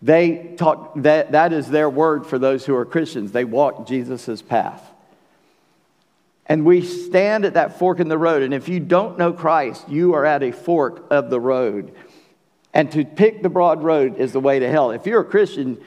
they 0.00 0.54
talk, 0.56 0.94
that, 1.02 1.32
that 1.32 1.52
is 1.52 1.68
their 1.68 1.90
word 1.90 2.24
for 2.24 2.38
those 2.38 2.64
who 2.64 2.74
are 2.76 2.86
Christians. 2.86 3.30
They 3.30 3.44
walk 3.44 3.86
Jesus' 3.86 4.40
path. 4.40 4.82
And 6.48 6.64
we 6.64 6.82
stand 6.82 7.44
at 7.44 7.54
that 7.54 7.78
fork 7.78 7.98
in 7.98 8.08
the 8.08 8.18
road. 8.18 8.42
And 8.42 8.54
if 8.54 8.68
you 8.68 8.78
don't 8.78 9.18
know 9.18 9.32
Christ, 9.32 9.88
you 9.88 10.14
are 10.14 10.24
at 10.24 10.42
a 10.42 10.52
fork 10.52 11.06
of 11.10 11.28
the 11.28 11.40
road. 11.40 11.92
And 12.72 12.90
to 12.92 13.04
pick 13.04 13.42
the 13.42 13.48
broad 13.48 13.82
road 13.82 14.18
is 14.18 14.32
the 14.32 14.40
way 14.40 14.58
to 14.60 14.68
hell. 14.68 14.92
If 14.92 15.06
you're 15.06 15.22
a 15.22 15.24
Christian, 15.24 15.78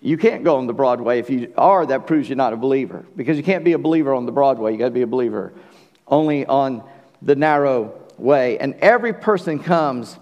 you 0.00 0.16
can't 0.16 0.42
go 0.42 0.56
on 0.56 0.66
the 0.66 0.72
broad 0.72 1.00
way. 1.00 1.18
If 1.18 1.30
you 1.30 1.52
are, 1.56 1.86
that 1.86 2.06
proves 2.06 2.28
you're 2.28 2.36
not 2.36 2.52
a 2.52 2.56
believer. 2.56 3.04
Because 3.14 3.36
you 3.36 3.42
can't 3.44 3.64
be 3.64 3.72
a 3.72 3.78
believer 3.78 4.14
on 4.14 4.26
the 4.26 4.32
broad 4.32 4.58
way. 4.58 4.72
You 4.72 4.78
got 4.78 4.86
to 4.86 4.90
be 4.90 5.02
a 5.02 5.06
believer 5.06 5.52
only 6.08 6.44
on 6.44 6.82
the 7.22 7.36
narrow 7.36 7.94
way. 8.18 8.58
And 8.58 8.74
every 8.76 9.12
person 9.12 9.58
comes 9.58 10.18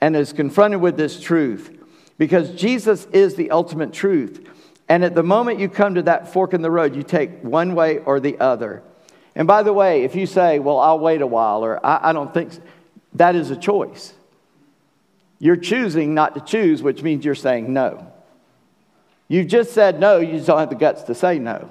and 0.00 0.14
is 0.14 0.32
confronted 0.32 0.80
with 0.80 0.96
this 0.96 1.20
truth 1.20 1.76
because 2.18 2.50
Jesus 2.50 3.06
is 3.12 3.34
the 3.34 3.50
ultimate 3.50 3.92
truth. 3.92 4.46
And 4.88 5.04
at 5.04 5.14
the 5.14 5.22
moment 5.22 5.60
you 5.60 5.68
come 5.68 5.94
to 5.94 6.02
that 6.02 6.32
fork 6.32 6.52
in 6.52 6.62
the 6.62 6.70
road, 6.70 6.96
you 6.96 7.02
take 7.02 7.42
one 7.42 7.74
way 7.74 7.98
or 7.98 8.20
the 8.20 8.38
other. 8.40 8.82
And 9.34 9.46
by 9.46 9.62
the 9.62 9.72
way, 9.72 10.02
if 10.04 10.14
you 10.14 10.26
say, 10.26 10.58
Well, 10.58 10.78
I'll 10.78 10.98
wait 10.98 11.22
a 11.22 11.26
while, 11.26 11.64
or 11.64 11.84
I, 11.84 12.10
I 12.10 12.12
don't 12.12 12.32
think 12.32 12.52
so, 12.52 12.62
that 13.14 13.34
is 13.34 13.50
a 13.50 13.56
choice. 13.56 14.14
You're 15.38 15.56
choosing 15.56 16.14
not 16.14 16.34
to 16.34 16.40
choose, 16.40 16.82
which 16.82 17.02
means 17.02 17.24
you're 17.24 17.34
saying 17.34 17.72
no. 17.72 18.12
You've 19.28 19.46
just 19.46 19.72
said 19.72 19.98
no, 19.98 20.18
you 20.18 20.32
just 20.32 20.46
don't 20.46 20.58
have 20.58 20.70
the 20.70 20.74
guts 20.74 21.04
to 21.04 21.14
say 21.14 21.38
no. 21.38 21.70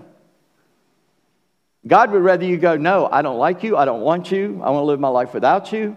God 1.88 2.12
would 2.12 2.22
rather 2.22 2.46
you 2.46 2.58
go, 2.58 2.78
No, 2.78 3.08
I 3.12 3.22
don't 3.22 3.38
like 3.38 3.64
you. 3.64 3.78
I 3.78 3.86
don't 3.86 4.02
want 4.02 4.32
you. 4.32 4.62
I 4.64 4.70
want 4.70 4.82
to 4.82 4.86
live 4.86 5.00
my 5.00 5.08
life 5.08 5.34
without 5.34 5.72
you. 5.72 5.96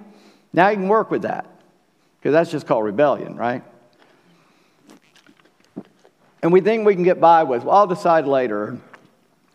Now 0.53 0.69
you 0.69 0.77
can 0.77 0.89
work 0.89 1.11
with 1.11 1.23
that 1.23 1.47
because 2.19 2.33
that's 2.33 2.51
just 2.51 2.67
called 2.67 2.85
rebellion, 2.85 3.37
right? 3.37 3.65
And 6.43 6.53
we 6.53 6.61
think 6.61 6.85
we 6.85 6.95
can 6.95 7.05
get 7.05 7.21
by 7.21 7.45
with, 7.45 7.65
well, 7.65 7.77
I'll 7.77 7.87
decide 7.87 8.27
later. 8.27 8.79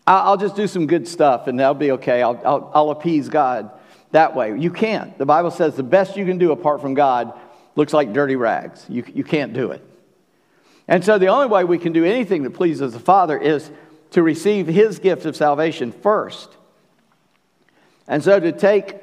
I'll 0.08 0.36
just 0.38 0.56
do 0.56 0.66
some 0.66 0.86
good 0.86 1.06
stuff 1.06 1.48
and 1.48 1.60
that'll 1.60 1.74
be 1.74 1.92
okay. 1.92 2.22
I'll, 2.22 2.40
I'll, 2.44 2.70
I'll 2.74 2.90
appease 2.90 3.28
God 3.28 3.70
that 4.12 4.34
way. 4.34 4.58
You 4.58 4.70
can't. 4.70 5.16
The 5.18 5.26
Bible 5.26 5.50
says 5.50 5.76
the 5.76 5.82
best 5.82 6.16
you 6.16 6.24
can 6.24 6.38
do 6.38 6.50
apart 6.50 6.80
from 6.80 6.94
God 6.94 7.38
looks 7.76 7.92
like 7.92 8.14
dirty 8.14 8.34
rags. 8.34 8.86
You, 8.88 9.04
you 9.12 9.22
can't 9.22 9.52
do 9.52 9.70
it. 9.70 9.84
And 10.88 11.04
so 11.04 11.18
the 11.18 11.26
only 11.26 11.46
way 11.48 11.64
we 11.64 11.76
can 11.76 11.92
do 11.92 12.06
anything 12.06 12.42
that 12.44 12.52
pleases 12.52 12.94
the 12.94 12.98
Father 12.98 13.38
is 13.38 13.70
to 14.12 14.22
receive 14.22 14.66
his 14.66 14.98
gift 14.98 15.26
of 15.26 15.36
salvation 15.36 15.92
first. 15.92 16.56
And 18.06 18.24
so 18.24 18.40
to 18.40 18.52
take 18.52 18.96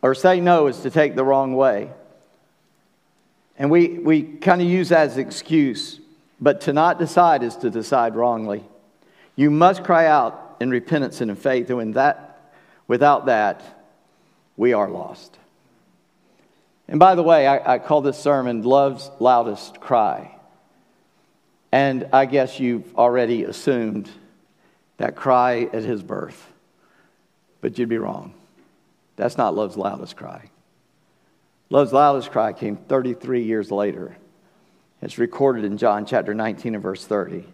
or 0.00 0.14
say 0.14 0.40
no 0.40 0.68
is 0.68 0.80
to 0.80 0.90
take 0.90 1.14
the 1.14 1.24
wrong 1.24 1.54
way. 1.54 1.90
And 3.58 3.70
we, 3.70 3.98
we 3.98 4.22
kind 4.22 4.62
of 4.62 4.66
use 4.66 4.88
that 4.88 5.08
as 5.08 5.16
an 5.18 5.26
excuse, 5.26 6.00
but 6.40 6.62
to 6.62 6.72
not 6.72 6.98
decide 6.98 7.42
is 7.42 7.56
to 7.56 7.68
decide 7.68 8.16
wrongly. 8.16 8.64
You 9.36 9.50
must 9.50 9.84
cry 9.84 10.06
out 10.06 10.56
in 10.60 10.70
repentance 10.70 11.20
and 11.20 11.30
in 11.30 11.36
faith, 11.36 11.68
and 11.68 11.78
when 11.78 11.92
that, 11.92 12.52
without 12.86 13.26
that, 13.26 13.62
we 14.56 14.72
are 14.72 14.88
lost. 14.88 15.36
And 16.86 17.00
by 17.00 17.14
the 17.14 17.22
way, 17.22 17.46
I, 17.46 17.74
I 17.74 17.78
call 17.78 18.02
this 18.02 18.18
sermon 18.18 18.62
Love's 18.62 19.10
Loudest 19.18 19.80
Cry. 19.80 20.36
And 21.72 22.08
I 22.12 22.26
guess 22.26 22.60
you've 22.60 22.96
already 22.96 23.44
assumed 23.44 24.08
that 24.98 25.16
cry 25.16 25.68
at 25.72 25.82
his 25.82 26.02
birth. 26.02 26.52
But 27.60 27.78
you'd 27.78 27.88
be 27.88 27.98
wrong. 27.98 28.34
That's 29.16 29.36
not 29.36 29.54
love's 29.54 29.76
loudest 29.76 30.16
cry. 30.16 30.50
Love's 31.70 31.92
loudest 31.92 32.30
cry 32.30 32.52
came 32.52 32.76
33 32.76 33.42
years 33.42 33.72
later. 33.72 34.16
It's 35.02 35.18
recorded 35.18 35.64
in 35.64 35.78
John 35.78 36.06
chapter 36.06 36.34
19 36.34 36.74
and 36.74 36.82
verse 36.82 37.04
30 37.04 37.44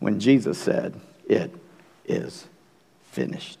when 0.00 0.18
Jesus 0.18 0.58
said, 0.58 1.00
It 1.28 1.54
is 2.04 2.46
finished. 3.10 3.59